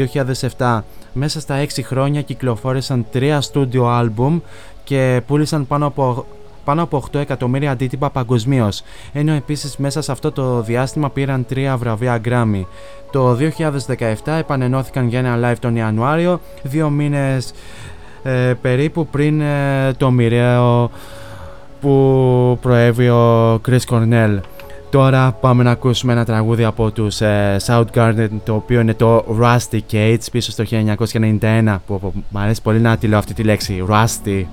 [0.58, 0.80] 2007.
[1.14, 4.42] Μέσα στα 6 χρόνια κυκλοφόρησαν 3 studio album
[4.84, 6.26] και πούλησαν πάνω από
[6.64, 8.84] πάνω από 8 εκατομμύρια αντίτυπα παγκοσμίως,
[9.14, 12.66] ενώ επίσης μέσα σε αυτό το διάστημα πήραν 3 βραβεία Grammy.
[13.12, 13.38] Το
[14.26, 17.54] 2017 επανενώθηκαν για ένα live τον Ιανουάριο, δύο μήνες
[18.24, 20.92] ε, περίπου πριν ε, το μοιραίο
[21.84, 24.40] που προέβη ο Chris Cornell.
[24.90, 29.80] Τώρα πάμε να ακούσουμε ένα τραγούδι από τους ε, Soundgarden το οποίο είναι το Rusty
[29.92, 33.86] Cage πίσω στο 1991 που, που μου αρέσει πολύ να τη λέω αυτή τη λέξη
[33.90, 34.44] Rusty.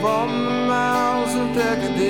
[0.00, 2.08] From the mouths of decadence.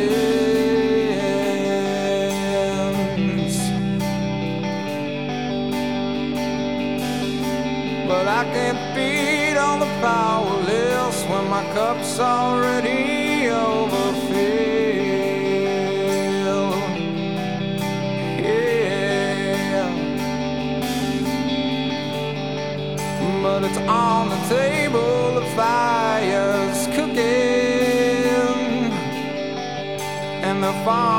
[8.07, 14.29] But I can't feed on the powerless when my cup's already overfilled.
[18.45, 19.91] Yeah.
[23.43, 25.88] But it's on the table, the fire's
[30.89, 31.18] far.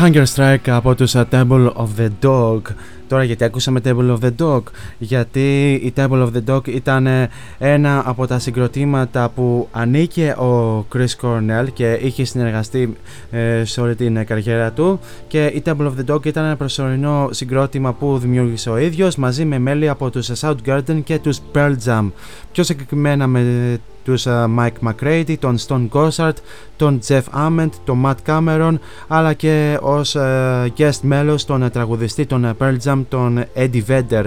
[0.00, 2.60] Hunger Strike από τους uh, Temple of the Dog.
[3.08, 4.62] Τώρα γιατί ακούσαμε Temple of the Dog;
[4.98, 7.28] Γιατί η Temple of the Dog ήταν ε,
[7.58, 12.96] ένα από τα συγκροτήματα που ανήκε ο Chris Cornell και είχε συνεργαστεί
[13.30, 16.56] ε, σε όλη την ε, καριέρα του και η Temple of the Dog ήταν ένα
[16.56, 21.74] προσωρινό συγκρότημα που δημιούργησε ο ίδιος μαζί με μέλη από τους Soundgarden και τους Pearl
[21.86, 22.10] Jam
[22.52, 23.40] πιο συγκεκριμένα με
[24.06, 26.36] τους uh, Mike McCready, τον Stone Gossard,
[26.76, 28.74] τον Jeff Ament, τον Matt Cameron
[29.08, 33.82] αλλά και ως uh, guest μέλος τον uh, τραγουδιστή των uh, Pearl Jam, τον Eddie
[33.88, 34.24] Vedder.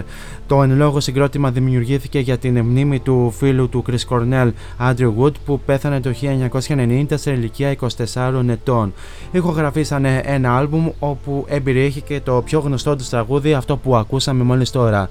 [0.47, 5.33] Το εν λόγω συγκρότημα δημιουργήθηκε για την μνήμη του φίλου του Chris Cornell, Andrew Wood,
[5.45, 6.13] που πέθανε το
[6.59, 7.75] 1990 σε ηλικία
[8.13, 8.93] 24 ετών.
[9.31, 15.09] Ηχογραφήσανε ένα άλμπουμ όπου εμπεριέχηκε το πιο γνωστό τους τραγούδι, αυτό που ακούσαμε μόλις τώρα.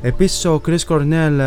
[0.00, 1.38] Επίσης ο Chris Cornell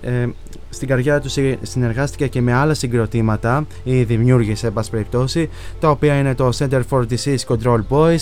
[0.00, 0.26] ε,
[0.70, 1.28] στην καριέρα του
[1.62, 5.48] συνεργάστηκε και με άλλα συγκροτήματα ή δημιούργησε εν πάση περιπτώσει
[5.80, 8.18] τα οποία είναι το Center for Disease Control Boys,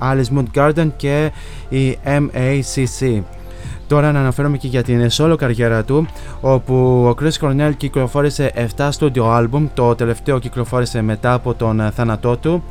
[0.00, 1.32] Alice Moon Garden και
[1.68, 3.22] η MACC.
[3.86, 6.06] Τώρα να αναφέρομαι και για την solo καριέρα του,
[6.40, 6.74] όπου
[7.08, 12.62] ο Chris Cornell κυκλοφόρησε 7 studio album, το τελευταίο κυκλοφόρησε μετά από τον θάνατό του.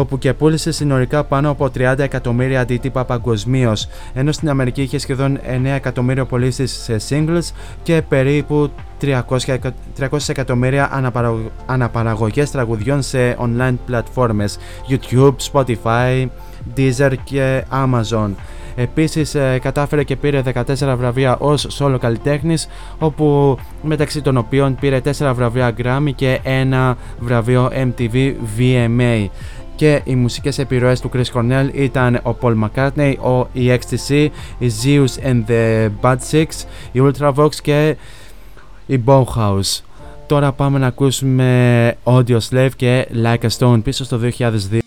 [0.00, 5.38] Όπου και πούλησε συνολικά πάνω από 30 εκατομμύρια αντίτυπα παγκοσμίως, ενώ στην Αμερική είχε σχεδόν
[5.38, 7.52] 9 εκατομμύρια πωλήσεις σε singles
[7.82, 8.70] και περίπου
[9.00, 11.50] 300, εκα- 300 εκατομμύρια αναπαραγω...
[11.66, 14.58] αναπαραγωγές τραγουδιών σε online πλατφόρμες
[14.88, 16.26] YouTube, Spotify,
[16.76, 18.30] Deezer και Amazon.
[18.78, 22.68] Επίσης ε, κατάφερε και πήρε 14 βραβεία ως solo καλλιτέχνης
[22.98, 29.26] όπου μεταξύ των οποίων πήρε 4 βραβεία Grammy και ένα βραβείο MTV VMA
[29.76, 34.28] και οι μουσικές επιρροές του Chris Cornell ήταν ο Paul McCartney, ο η XTC,
[34.58, 36.46] η Zeus and the Bad Six,
[36.92, 37.96] η Ultravox και
[38.86, 39.80] η Bauhaus.
[40.26, 44.78] Τώρα πάμε να ακούσουμε Audio Slave και Like a Stone πίσω στο 2002.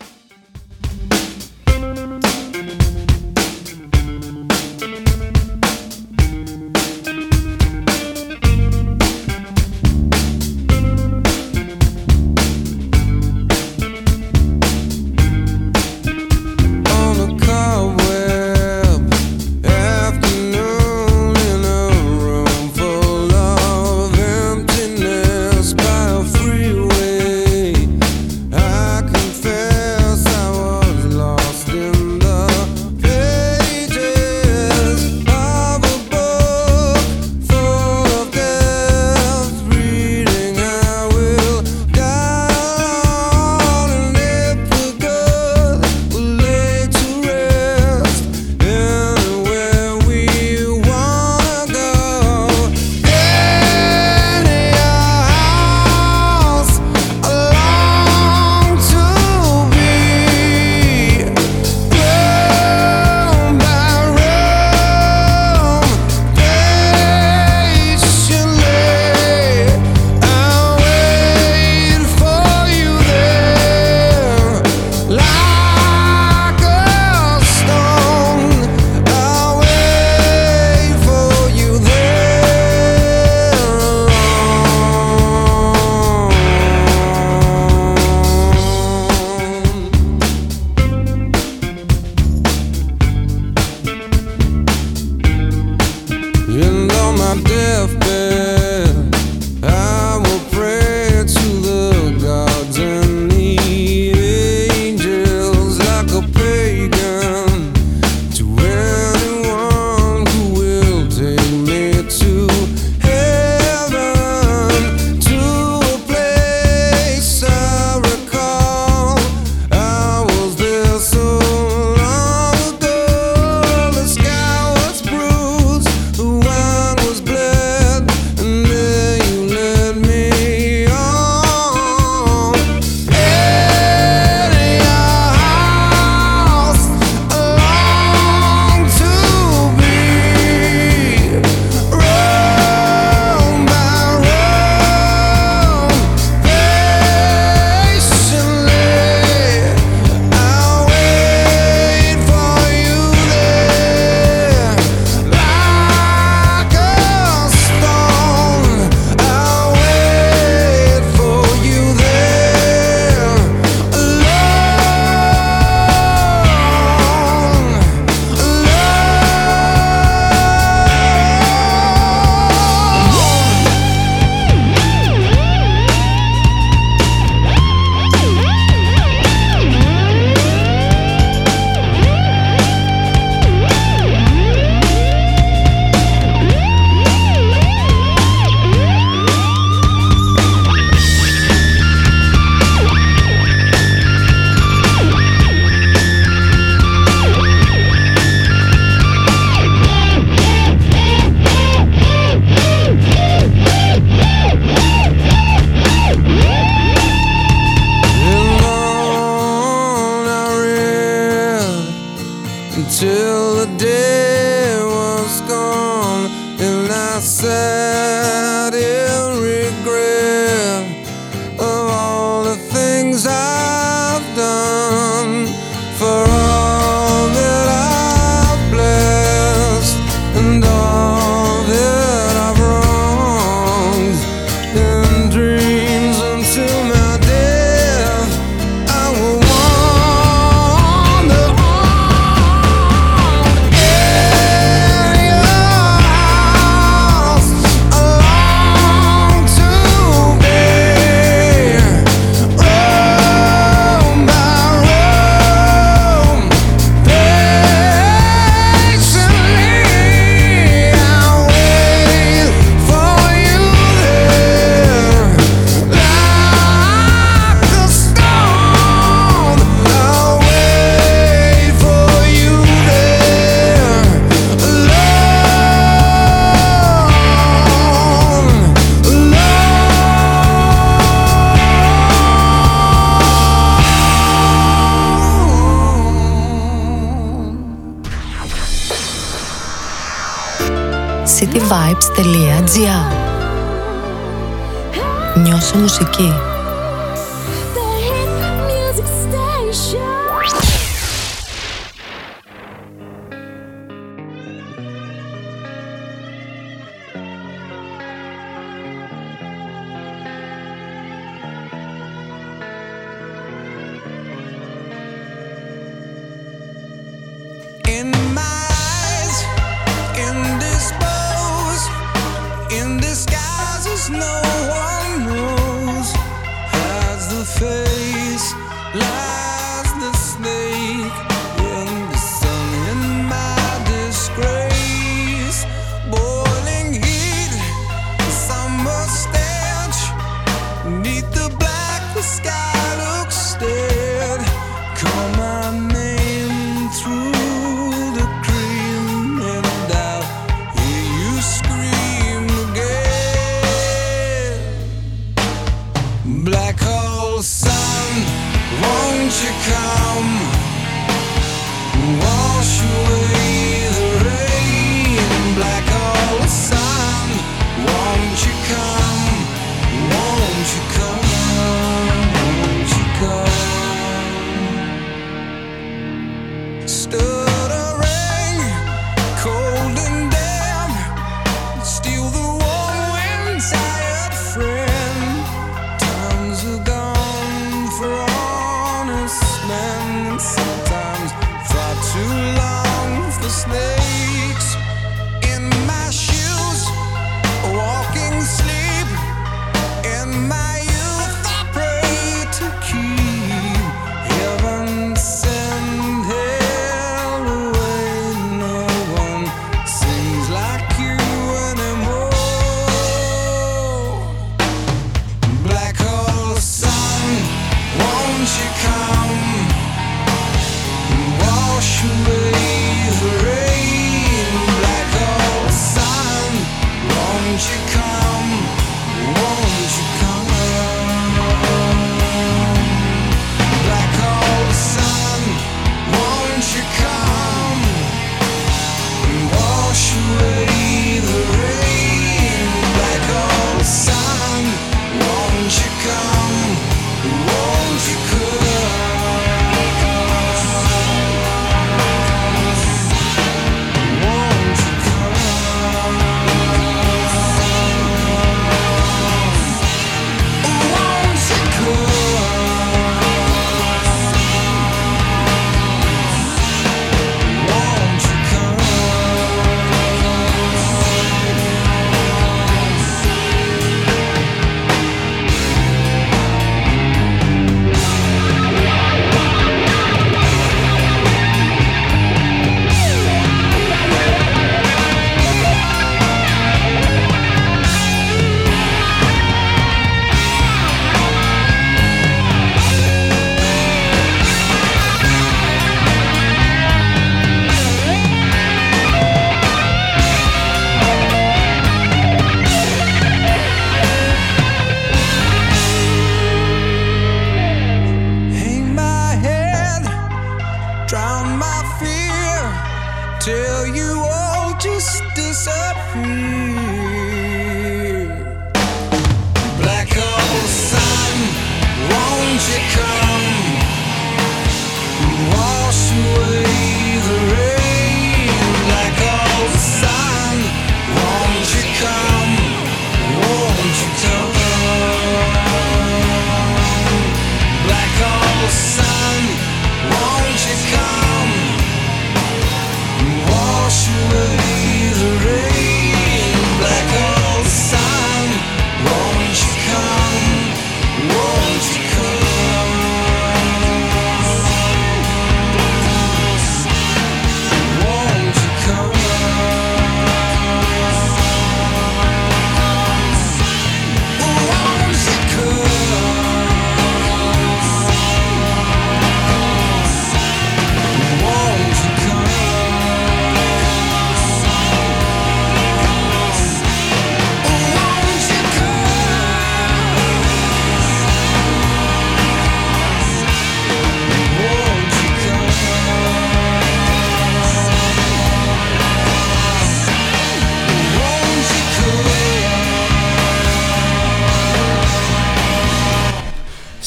[328.92, 329.29] Love.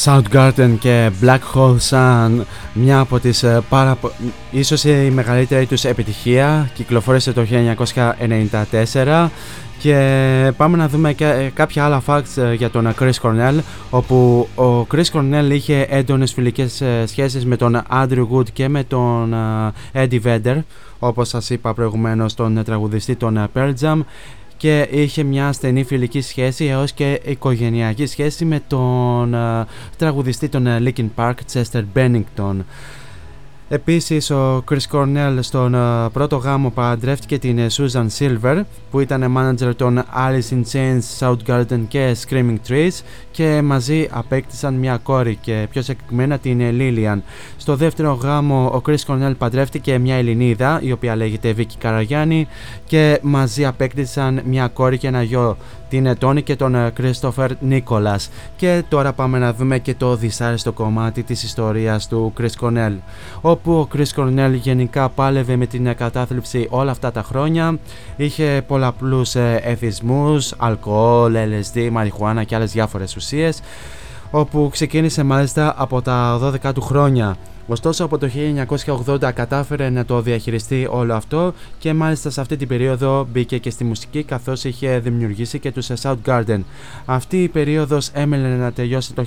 [0.06, 2.32] Soundgarden και Black Hole Sun
[2.74, 4.12] μια από τις ε, πάρα πο-
[4.52, 6.70] ίσως η μεγαλύτερη τους επιτυχία.
[6.74, 7.46] Κυκλοφόρησε το
[9.04, 9.28] 1994
[9.80, 13.60] και πάμε να δούμε και ε, κάποια άλλα facts ε, για τον Chris Cornell
[13.90, 18.84] όπου ο Chris Cornell είχε έντονες φιλικές ε, σχέσεις με τον Andrew Wood και με
[18.84, 19.34] τον
[19.94, 20.58] ε, Eddie Vedder
[21.00, 24.00] όπως σας είπα προηγουμένως τον ε, τραγουδιστή των ε, Pearl Jam
[24.64, 29.66] και είχε μια στενή φιλική σχέση έως και οικογενειακή σχέση με τον ε,
[29.98, 32.56] τραγουδιστή των ε, Linkin Park, Chester Bennington.
[33.74, 39.36] Επίσης ο Chris Cornell στον ε, πρώτο γάμο παντρεύτηκε την ε, Susan Silver που ήταν
[39.38, 43.02] manager των Alice in Chains, Soundgarden και Screaming Trees
[43.32, 47.22] και μαζί απέκτησαν μια κόρη και πιο συγκεκριμένα την ε, Lillian.
[47.58, 52.48] Στο δεύτερο γάμο ο Chris Cornell παντρεύτηκε μια Ελληνίδα η οποία λέγεται Vicky Καραγιάννη
[52.86, 55.58] και μαζί απέκτησαν μια κόρη και ένα γιο
[55.94, 58.28] την Τόνι και τον ε, Christopher Nicholas.
[58.56, 62.94] Και τώρα πάμε να δούμε και το δυσάρεστο κομμάτι της ιστορίας του Chris Cornell
[63.42, 67.80] όπου ο Chris Cornell γενικά πάλευε με την ε, κατάθλιψη όλα αυτά τα χρόνια
[68.16, 73.62] είχε πολλαπλούς ε, εθισμούς, αλκοόλ, LSD, μαριχουάνα και άλλες διάφορες ουσίες
[74.32, 77.38] όπου ξεκίνησε μάλιστα από τα 12 του χρόνια.
[77.68, 78.30] Ωστόσο από το
[79.06, 83.70] 1980 κατάφερε να το διαχειριστεί όλο αυτό και μάλιστα σε αυτή την περίοδο μπήκε και
[83.70, 86.60] στη μουσική καθώς είχε δημιουργήσει και τους Soundgarden.
[87.06, 89.26] Αυτή η περίοδος έμελε να τελειώσει το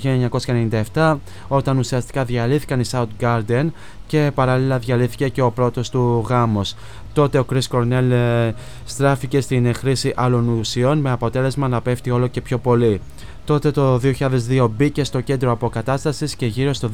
[0.93, 1.15] 1997
[1.47, 3.67] όταν ουσιαστικά διαλύθηκαν οι Soundgarden
[4.07, 6.75] και παράλληλα διαλύθηκε και ο πρώτος του γάμος.
[7.13, 8.51] Τότε ο Chris Cornell ε,
[8.85, 13.01] στράφηκε στην χρήση άλλων ουσιών με αποτέλεσμα να πέφτει όλο και πιο πολύ.
[13.47, 16.89] Τότε το 2002 μπήκε στο κέντρο αποκατάστασης και γύρω στο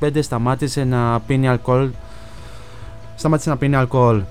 [0.00, 1.88] 2005 σταμάτησε να πίνει αλκοόλ,
[3.16, 4.22] σταμάτησε να πίνει αλκοόλ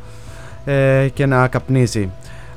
[0.65, 2.09] ε, και να καπνίζει.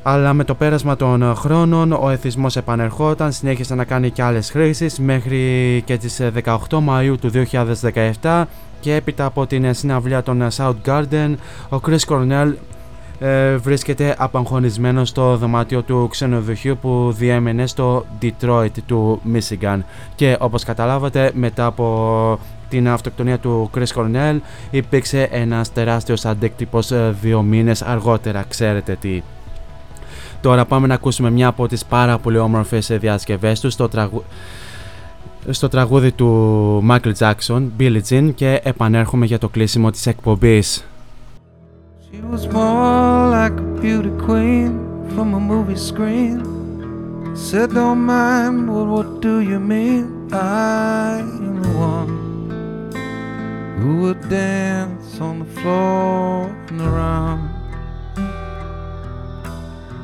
[0.02, 4.98] Αλλά με το πέρασμα των χρόνων ο εθισμός επανερχόταν, συνέχισε να κάνει και άλλες χρήσεις
[4.98, 7.30] μέχρι και τις 18 Μαΐου του
[8.22, 8.44] 2017
[8.80, 11.34] και έπειτα από την συναυλία των Soundgarden
[11.68, 12.52] ο Chris Cornell
[13.24, 19.78] ε, βρίσκεται απαγχωνισμένος στο δωμάτιο του ξενοδοχείου που διέμενε στο Detroit του Michigan.
[20.15, 22.39] Και όπως καταλάβατε μετά από
[22.69, 24.39] την αυτοκτονία του Chris Cornell
[24.70, 28.44] υπήρξε ένας τεράστιος αντίκτυπος ε, δύο μήνες αργότερα.
[28.49, 29.23] Ξέρετε τι.
[30.40, 34.24] Τώρα πάμε να ακούσουμε μια από τις πάρα πολύ όμορφες ε, διασκευές τους στο, τραγου...
[35.51, 40.85] στο τραγούδι του Michael Jackson, Billie Jean και επανέρχομαι για το κλείσιμο της εκπομπής.
[42.12, 46.44] She was more like a beauty queen from a movie screen.
[47.34, 50.28] Said, Don't mind, but what do you mean?
[50.30, 52.12] I am the one
[53.78, 57.48] who would dance on the floor and around.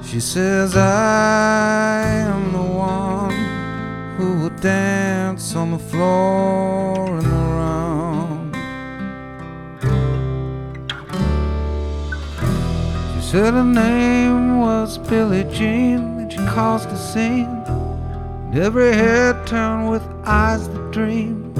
[0.03, 3.37] She says, I am the one
[4.17, 7.19] who will dance on the floor
[13.31, 17.63] said her name was Billie Jean, and she caused a scene.
[18.47, 21.53] And every head turned with eyes that dream,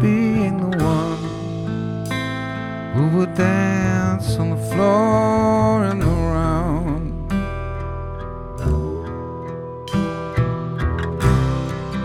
[0.00, 1.18] being the one
[2.94, 7.10] who would dance on the floor and around.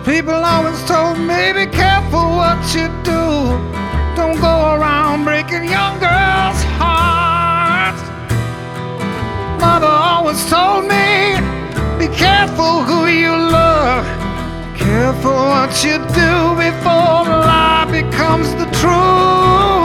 [0.06, 3.22] People always told me, be careful what you do.
[4.16, 6.93] Don't go around breaking young girls' hearts.
[9.64, 11.40] Mother always told me,
[11.98, 14.06] be careful who you love.
[14.76, 16.32] Careful what you do
[16.68, 19.83] before the lie becomes the truth.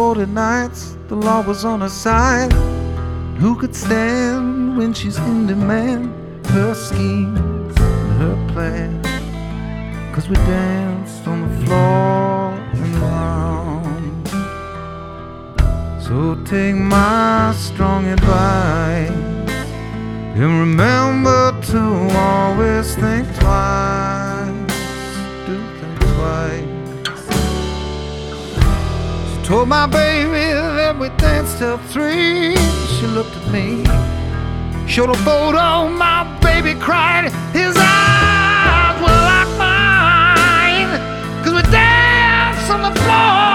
[0.00, 2.50] 40 nights, the law was on her side.
[3.38, 6.14] Who could stand when she's in demand?
[6.46, 9.02] Her schemes and her plan.
[10.14, 14.28] Cause we danced on the floor and around.
[16.02, 19.10] So take my strong advice
[20.40, 21.80] and remember to
[22.16, 24.19] always think twice.
[29.50, 32.54] Told my baby that we danced till three.
[32.86, 33.82] She looked at me.
[34.86, 37.24] Showed a photo, my baby cried.
[37.52, 40.90] His eyes were like mine.
[41.42, 43.49] Cause we danced on the floor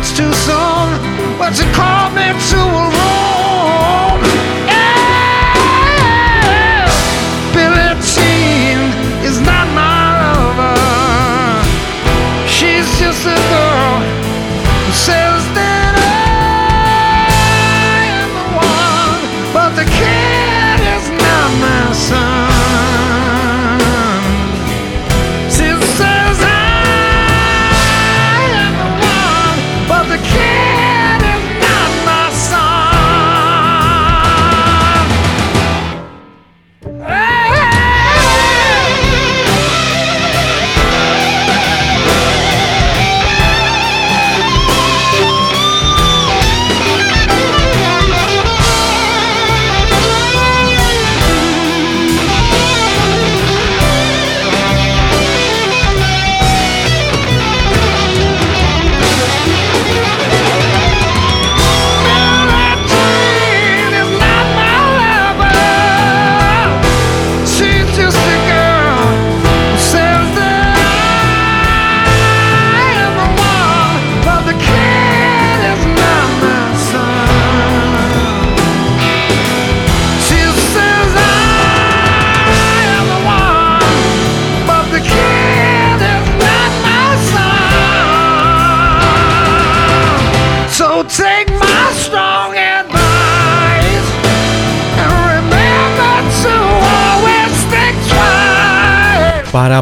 [0.00, 0.88] much too soon,
[1.38, 2.99] but she called me to a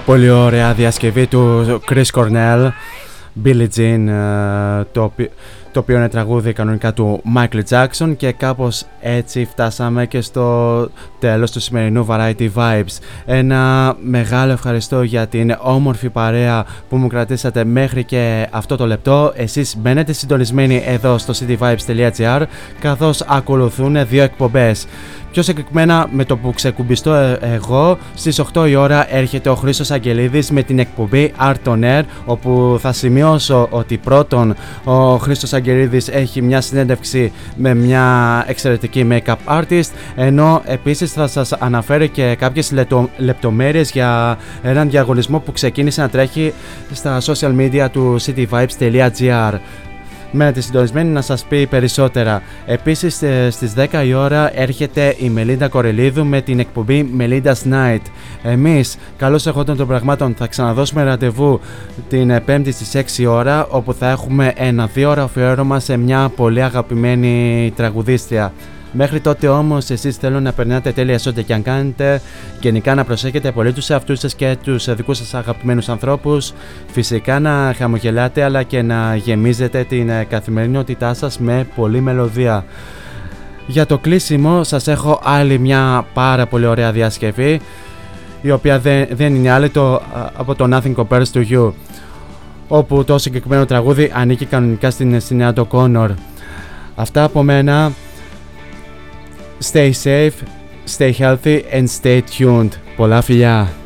[0.08, 2.68] πολύ ωραία διασκευή του Chris Cornell,
[3.44, 5.30] Billie Jean, ε, το, οποι-
[5.72, 11.50] το οποίο είναι τραγούδι κανονικά του Michael Jackson και κάπως έτσι φτάσαμε και στο τέλος
[11.50, 12.98] του σημερινού Variety Vibes.
[13.26, 19.32] Ένα μεγάλο ευχαριστώ για την όμορφη παρέα που μου κρατήσατε μέχρι και αυτό το λεπτό.
[19.36, 22.42] Εσείς μπαίνετε συντονισμένοι εδώ στο cityvibes.gr
[22.80, 24.86] καθώς ακολουθούν δύο εκπομπές.
[25.32, 29.90] Πιο συγκεκριμένα με το που ξεκουμπιστώ ε, εγώ στις 8 η ώρα έρχεται ο Χρήστος
[29.90, 36.08] Αγγελίδης με την εκπομπή Art on Air όπου θα σημειώσω ότι πρώτον ο Χρήστος Αγγελίδης
[36.08, 42.72] έχει μια συνέντευξη με μια εξαιρετική make-up artist ενώ επίσης θα σας αναφέρει και κάποιες
[42.72, 46.52] λεπτο, λεπτομέρειες για έναν διαγωνισμό που ξεκίνησε να τρέχει
[46.92, 49.54] στα social media του cityvibes.gr
[50.30, 52.42] Μένετε συντονισμένοι να σας πει περισσότερα.
[52.66, 58.02] Επίσης ε, στις 10 η ώρα έρχεται η Μελίντα Κορελίδου με την εκπομπή Melinda's Night.
[58.42, 61.60] Εμείς, καλώς εχόντων των πραγμάτων, θα ξαναδώσουμε ραντεβού
[62.08, 65.96] την ε, Πέμπτη στις 6 η ώρα όπου θα έχουμε ένα δύο ώρα αφιέρωμα σε
[65.96, 68.52] μια πολύ αγαπημένη τραγουδίστρια.
[68.92, 72.20] Μέχρι τότε όμως, εσείς θέλω να περνάτε τέλεια σε ό,τι και αν κάνετε.
[72.60, 76.52] Γενικά να προσέχετε πολύ τους εαυτούς σας και τους δικούς σας αγαπημένους ανθρώπους.
[76.90, 82.64] Φυσικά να χαμογελάτε αλλά και να γεμίζετε την ε, καθημερινότητά σας με πολλή μελωδία.
[83.66, 87.60] Για το κλείσιμο σας έχω άλλη μια πάρα πολύ ωραία διασκευή
[88.42, 90.00] η οποία δεν, δεν είναι άλλη το, α,
[90.36, 91.72] από το Nothing Compares to You
[92.68, 96.08] όπου το συγκεκριμένο τραγούδι ανήκει κανονικά στην Sinead O'Connor.
[96.94, 97.92] Αυτά από μένα.
[99.59, 100.35] Stay safe,
[100.85, 102.69] stay healthy and stay tuned.
[102.95, 103.76] Πολλά φιλιά!